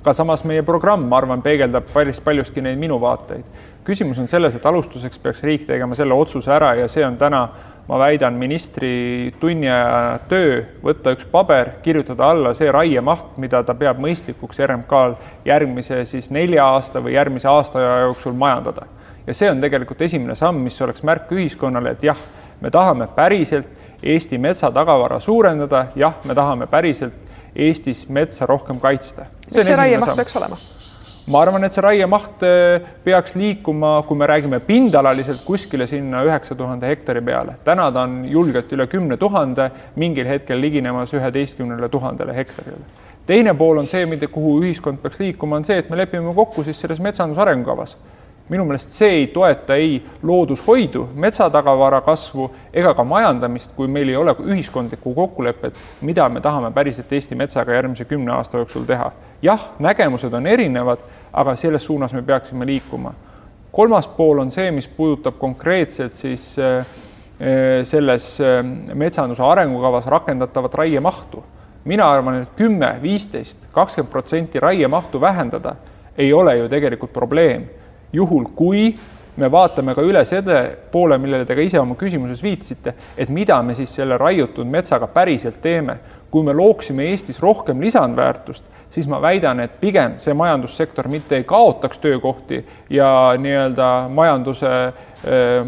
ka 0.04 0.12
samas 0.12 0.44
meie 0.44 0.62
programm, 0.62 1.06
ma 1.08 1.22
arvan, 1.22 1.42
peegeldab 1.42 1.88
päris 1.92 2.20
paljuski 2.20 2.64
neid 2.64 2.80
minu 2.80 3.00
vaateid. 3.00 3.44
küsimus 3.84 4.18
on 4.20 4.28
selles, 4.28 4.54
et 4.56 4.66
alustuseks 4.66 5.18
peaks 5.18 5.42
riik 5.42 5.66
tegema 5.66 5.94
selle 5.94 6.14
otsuse 6.14 6.52
ära 6.52 6.74
ja 6.74 6.88
see 6.88 7.04
on 7.06 7.16
täna, 7.16 7.48
ma 7.88 7.98
väidan, 8.00 8.34
ministri 8.40 9.32
tunniaja 9.40 10.18
töö, 10.28 10.62
võtta 10.84 11.12
üks 11.16 11.24
paber, 11.28 11.70
kirjutada 11.82 12.30
alla 12.32 12.54
see 12.56 12.70
raiemaht, 12.72 13.36
mida 13.36 13.62
ta 13.64 13.74
peab 13.74 14.00
mõistlikuks 14.00 14.60
RMK-l 14.66 15.16
järgmise 15.44 16.04
siis 16.08 16.30
nelja 16.30 16.64
aasta 16.76 17.00
või 17.04 17.16
järgmise 17.16 17.48
aasta 17.48 17.80
jooksul 18.04 18.36
majandada 18.36 18.88
ja 19.26 19.34
see 19.34 19.50
on 19.50 19.60
tegelikult 19.60 20.02
esimene 20.04 20.36
samm, 20.38 20.62
mis 20.64 20.80
oleks 20.84 21.04
märk 21.06 21.32
ühiskonnale, 21.32 21.94
et 21.96 22.04
jah, 22.10 22.20
me 22.60 22.70
tahame 22.70 23.08
päriselt 23.16 23.82
Eesti 24.04 24.36
metsatagavara 24.38 25.16
suurendada, 25.20 25.86
jah, 25.96 26.18
me 26.28 26.34
tahame 26.36 26.66
päriselt 26.68 27.14
Eestis 27.54 28.08
metsa 28.08 28.46
rohkem 28.46 28.80
kaitsta. 28.82 29.28
mis 29.46 29.54
see, 29.64 29.76
raiemaht 29.78 30.16
peaks 30.18 30.36
olema? 30.36 30.58
ma 31.30 31.40
arvan, 31.40 31.64
et 31.64 31.72
see 31.72 31.84
raiemaht 31.84 32.42
eh, 32.44 32.88
peaks 33.04 33.36
liikuma, 33.38 33.94
kui 34.08 34.18
me 34.18 34.26
räägime 34.28 34.58
pindalaliselt 34.66 35.40
kuskile 35.46 35.86
sinna 35.88 36.20
üheksa 36.26 36.56
tuhande 36.58 36.90
hektari 36.90 37.22
peale. 37.24 37.56
täna 37.64 37.90
ta 37.92 38.02
on 38.04 38.24
julgelt 38.28 38.72
üle 38.76 38.86
kümne 38.90 39.16
tuhande, 39.16 39.70
mingil 39.96 40.28
hetkel 40.28 40.60
liginemas 40.60 41.14
üheteistkümnele 41.14 41.88
tuhandele 41.88 42.36
hektarile. 42.36 42.82
teine 43.26 43.54
pool 43.54 43.80
on 43.80 43.88
see, 43.88 44.04
mida, 44.06 44.28
kuhu 44.28 44.58
ühiskond 44.60 45.00
peaks 45.00 45.22
liikuma, 45.22 45.62
on 45.62 45.64
see, 45.64 45.78
et 45.78 45.88
me 45.90 45.96
lepime 45.96 46.34
kokku 46.34 46.64
siis 46.64 46.80
selles 46.80 47.00
metsanduse 47.00 47.40
arengukavas 47.40 47.96
minu 48.48 48.64
meelest 48.68 48.92
see 48.92 49.10
ei 49.20 49.26
toeta 49.32 49.74
ei 49.80 50.02
loodushoidu, 50.22 51.06
metsatagavara 51.14 52.00
kasvu 52.04 52.50
ega 52.72 52.92
ka 52.94 53.04
majandamist, 53.04 53.72
kui 53.76 53.88
meil 53.88 54.10
ei 54.12 54.16
ole 54.20 54.34
ühiskondlikku 54.36 55.14
kokkulepet, 55.16 55.78
mida 56.04 56.28
me 56.28 56.42
tahame 56.44 56.70
päriselt 56.74 57.12
Eesti 57.12 57.38
metsaga 57.40 57.72
järgmise 57.72 58.04
kümne 58.04 58.34
aasta 58.36 58.60
jooksul 58.60 58.84
teha. 58.84 59.12
jah, 59.42 59.70
nägemused 59.78 60.32
on 60.32 60.46
erinevad, 60.46 60.98
aga 61.32 61.56
selles 61.56 61.84
suunas 61.84 62.12
me 62.12 62.22
peaksime 62.22 62.66
liikuma. 62.66 63.14
kolmas 63.72 64.06
pool 64.08 64.38
on 64.38 64.50
see, 64.50 64.70
mis 64.70 64.88
puudutab 64.88 65.38
konkreetselt 65.38 66.12
siis 66.12 66.58
äh, 66.58 66.78
äh, 66.78 67.82
selles 67.82 68.40
äh, 68.40 68.60
metsanduse 68.94 69.42
arengukavas 69.42 70.06
rakendatavat 70.06 70.74
raiemahtu. 70.74 71.44
mina 71.84 72.10
arvan, 72.12 72.42
et 72.42 72.52
kümme, 72.56 72.98
viisteist, 73.02 73.68
kakskümmend 73.72 74.12
protsenti 74.12 74.60
raiemahtu 74.60 75.20
vähendada 75.20 75.76
ei 76.18 76.32
ole 76.32 76.56
ju 76.58 76.68
tegelikult 76.68 77.12
probleem 77.12 77.64
juhul 78.14 78.48
kui 78.56 78.88
me 79.36 79.50
vaatame 79.50 79.94
ka 79.94 80.02
üle 80.06 80.22
selle 80.28 80.58
poole, 80.92 81.18
millele 81.18 81.46
te 81.46 81.56
ka 81.56 81.64
ise 81.64 81.80
oma 81.80 81.96
küsimuses 81.98 82.42
viitasite, 82.42 82.94
et 83.18 83.30
mida 83.34 83.60
me 83.62 83.74
siis 83.74 83.90
selle 83.96 84.18
raiutud 84.20 84.68
metsaga 84.70 85.08
päriselt 85.10 85.60
teeme. 85.62 85.98
kui 86.34 86.42
me 86.42 86.52
looksime 86.52 87.04
Eestis 87.06 87.38
rohkem 87.38 87.78
lisandväärtust, 87.80 88.64
siis 88.90 89.06
ma 89.06 89.20
väidan, 89.22 89.60
et 89.60 89.76
pigem 89.78 90.16
see 90.18 90.34
majandussektor 90.34 91.06
mitte 91.08 91.36
ei 91.36 91.44
kaotaks 91.46 91.98
töökohti 92.02 92.58
ja 92.90 93.36
nii-öelda 93.38 94.08
majanduse 94.10 94.66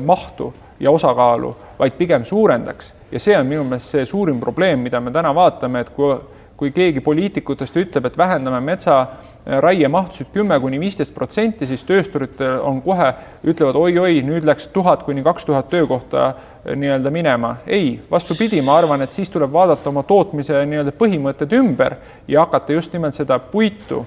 mahtu 0.04 0.52
ja 0.80 0.90
osakaalu, 0.90 1.56
vaid 1.78 1.92
pigem 1.98 2.24
suurendaks. 2.24 2.94
ja 3.12 3.20
see 3.20 3.38
on 3.38 3.46
minu 3.46 3.64
meelest 3.64 3.94
see 3.94 4.06
suurim 4.06 4.40
probleem, 4.40 4.80
mida 4.80 5.00
me 5.00 5.10
täna 5.10 5.34
vaatame, 5.34 5.80
et 5.80 5.90
kui 5.94 6.16
kui 6.56 6.70
keegi 6.72 7.02
poliitikutest 7.04 7.76
ütleb, 7.76 8.06
et 8.08 8.18
vähendame 8.18 8.60
metsa 8.64 8.98
äh, 9.00 9.58
raiemahtusid 9.60 10.32
kümme 10.32 10.58
kuni 10.60 10.80
viisteist 10.80 11.14
protsenti, 11.14 11.66
siis 11.68 11.84
töösturid 11.84 12.40
on 12.62 12.80
kohe, 12.82 13.12
ütlevad 13.44 13.76
oi-oi, 13.76 14.22
nüüd 14.24 14.48
läks 14.48 14.70
tuhat 14.72 15.04
kuni 15.04 15.24
kaks 15.26 15.44
tuhat 15.44 15.68
töökohta 15.72 16.26
äh, 16.26 16.76
nii-öelda 16.76 17.10
minema. 17.10 17.56
ei, 17.66 18.00
vastupidi, 18.10 18.62
ma 18.62 18.78
arvan, 18.78 19.02
et 19.02 19.12
siis 19.12 19.30
tuleb 19.30 19.52
vaadata 19.52 19.88
oma 19.88 20.02
tootmise 20.02 20.64
nii-öelda 20.66 20.94
põhimõtted 20.98 21.52
ümber 21.58 21.96
ja 22.28 22.40
hakata 22.46 22.72
just 22.72 22.92
nimelt 22.92 23.14
seda 23.14 23.38
puitu, 23.38 24.06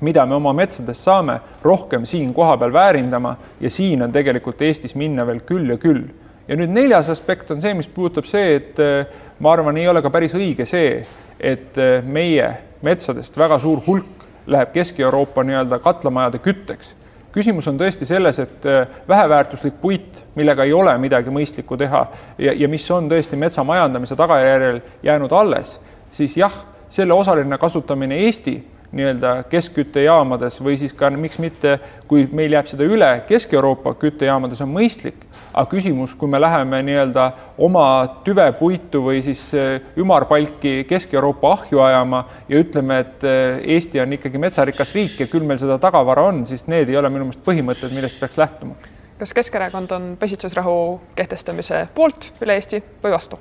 mida 0.00 0.26
me 0.26 0.34
oma 0.34 0.52
metsadest 0.52 1.04
saame, 1.04 1.40
rohkem 1.62 2.06
siin 2.06 2.34
kohapeal 2.34 2.72
väärindama 2.72 3.36
ja 3.60 3.70
siin 3.70 4.02
on 4.02 4.12
tegelikult 4.12 4.62
Eestis 4.62 4.94
minna 4.94 5.26
veel 5.26 5.40
küll 5.40 5.70
ja 5.70 5.76
küll. 5.76 6.04
ja 6.48 6.56
nüüd 6.56 6.70
neljas 6.70 7.08
aspekt 7.10 7.50
on 7.50 7.60
see, 7.60 7.74
mis 7.74 7.88
puudutab 7.88 8.24
see, 8.24 8.56
et 8.56 8.80
äh, 8.80 9.06
ma 9.40 9.52
arvan, 9.52 9.76
ei 9.76 9.88
ole 9.88 10.02
ka 10.02 10.10
päris 10.10 10.34
õige 10.34 10.64
see, 10.64 11.04
et 11.40 11.78
äh, 11.78 12.04
meie 12.04 12.50
metsadest 12.82 13.36
väga 13.38 13.58
suur 13.58 13.80
hulk 13.86 14.26
läheb 14.46 14.72
Kesk-Euroopa 14.72 15.44
nii-öelda 15.44 15.78
katlamajade 15.78 16.38
kütteks. 16.38 16.94
küsimus 17.32 17.66
on 17.68 17.76
tõesti 17.78 18.06
selles, 18.08 18.38
et 18.38 18.66
äh, 18.66 18.86
väheväärtuslik 19.08 19.74
puit, 19.80 20.24
millega 20.34 20.64
ei 20.64 20.72
ole 20.72 20.98
midagi 20.98 21.30
mõistlikku 21.30 21.76
teha 21.76 22.06
ja, 22.38 22.52
ja 22.52 22.68
mis 22.68 22.90
on 22.90 23.10
tõesti 23.10 23.36
metsa 23.36 23.64
majandamise 23.64 24.16
tagajärjel 24.16 24.80
jäänud 25.02 25.32
alles, 25.32 25.80
siis 26.10 26.36
jah, 26.36 26.54
selle 26.88 27.12
osaline 27.14 27.58
kasutamine 27.58 28.16
Eesti 28.24 28.56
nii-öelda 28.96 29.32
keskküttejaamades 29.50 30.58
või 30.62 30.76
siis 30.80 30.94
ka 30.96 31.10
miks 31.14 31.38
mitte, 31.42 31.78
kui 32.08 32.26
meil 32.32 32.56
jääb 32.56 32.68
seda 32.70 32.86
üle 32.86 33.10
Kesk-Euroopa 33.28 33.94
küttejaamades 34.00 34.62
on 34.64 34.72
mõistlik, 34.72 35.26
aga 35.52 35.66
küsimus, 35.70 36.14
kui 36.18 36.30
me 36.30 36.40
läheme 36.40 36.82
nii-öelda 36.86 37.26
oma 37.62 37.86
tüvepuitu 38.26 39.02
või 39.06 39.22
siis 39.24 39.42
eh, 39.56 39.80
ümarpalki 40.00 40.84
Kesk-Euroopa 40.88 41.52
ahju 41.56 41.80
ajama 41.84 42.24
ja 42.48 42.60
ütleme, 42.60 43.00
et 43.04 43.24
eh, 43.24 43.64
Eesti 43.76 44.02
on 44.02 44.16
ikkagi 44.18 44.40
metsarikas 44.42 44.94
riik 44.96 45.20
ja 45.20 45.30
küll 45.32 45.46
meil 45.46 45.60
seda 45.62 45.80
tagavara 45.82 46.28
on, 46.30 46.44
siis 46.48 46.66
need 46.70 46.92
ei 46.92 47.00
ole 47.00 47.10
minu 47.12 47.28
meelest 47.28 47.44
põhimõtted, 47.46 47.94
millest 47.96 48.20
peaks 48.20 48.38
lähtuma. 48.40 48.76
kas 49.18 49.32
Keskerakond 49.32 49.92
on 49.96 50.16
pesitsusrahu 50.20 50.78
kehtestamise 51.16 51.86
poolt 51.94 52.32
üle 52.44 52.58
Eesti 52.60 52.82
või 53.04 53.16
vastu? 53.16 53.40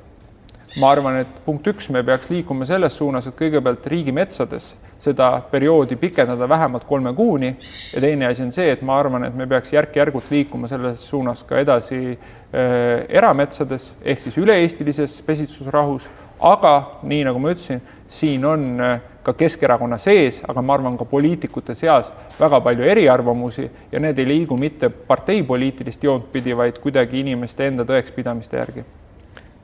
Ma 0.80 0.90
arvan, 0.92 1.22
et 1.24 1.38
punkt 1.46 1.68
üks, 1.72 1.88
me 1.94 2.02
peaks 2.04 2.28
liikuma 2.32 2.66
selles 2.68 2.98
suunas, 3.00 3.28
et 3.30 3.38
kõigepealt 3.40 3.86
riigimetsades 3.92 4.74
seda 5.00 5.30
perioodi 5.52 5.96
pikendada 6.00 6.50
vähemalt 6.50 6.84
kolme 6.88 7.14
kuuni. 7.16 7.54
Ja 7.94 8.02
teine 8.04 8.28
asi 8.28 8.44
on 8.44 8.52
see, 8.52 8.68
et 8.74 8.84
ma 8.86 9.00
arvan, 9.00 9.28
et 9.28 9.36
me 9.36 9.48
peaks 9.48 9.74
järk-järgult 9.76 10.32
liikuma 10.34 10.68
selles 10.72 11.04
suunas 11.10 11.44
ka 11.48 11.60
edasi 11.64 12.00
äh, 12.12 13.06
erametsades 13.08 13.94
ehk 14.04 14.24
siis 14.24 14.40
üle-eestilises 14.42 15.22
pesitsusrahus, 15.28 16.10
aga 16.40 16.76
nii 17.08 17.24
nagu 17.30 17.40
ma 17.40 17.54
ütlesin, 17.56 17.80
siin 18.12 18.44
on 18.46 18.68
äh, 18.84 19.00
ka 19.26 19.34
Keskerakonna 19.34 19.98
sees, 19.98 20.42
aga 20.48 20.62
ma 20.62 20.76
arvan 20.76 21.00
ka 21.00 21.08
poliitikute 21.10 21.74
seas 21.76 22.12
väga 22.40 22.60
palju 22.62 22.86
eriarvamusi. 22.92 23.70
Ja 23.92 24.04
need 24.04 24.20
ei 24.20 24.28
liigu 24.28 24.60
mitte 24.60 24.90
parteipoliitilist 24.90 26.04
joont 26.04 26.30
pidi, 26.32 26.54
vaid 26.58 26.84
kuidagi 26.84 27.24
inimeste 27.24 27.72
enda 27.72 27.88
tõekspidamiste 27.88 28.60
järgi 28.62 28.86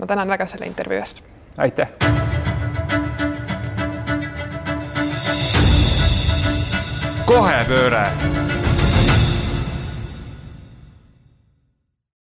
ma 0.02 0.08
tänan 0.08 0.28
väga 0.28 0.46
selle 0.46 0.66
intervjuu 0.66 1.00
eest. 1.00 1.24
aitäh. 1.58 1.88
kohepööre 7.26 8.08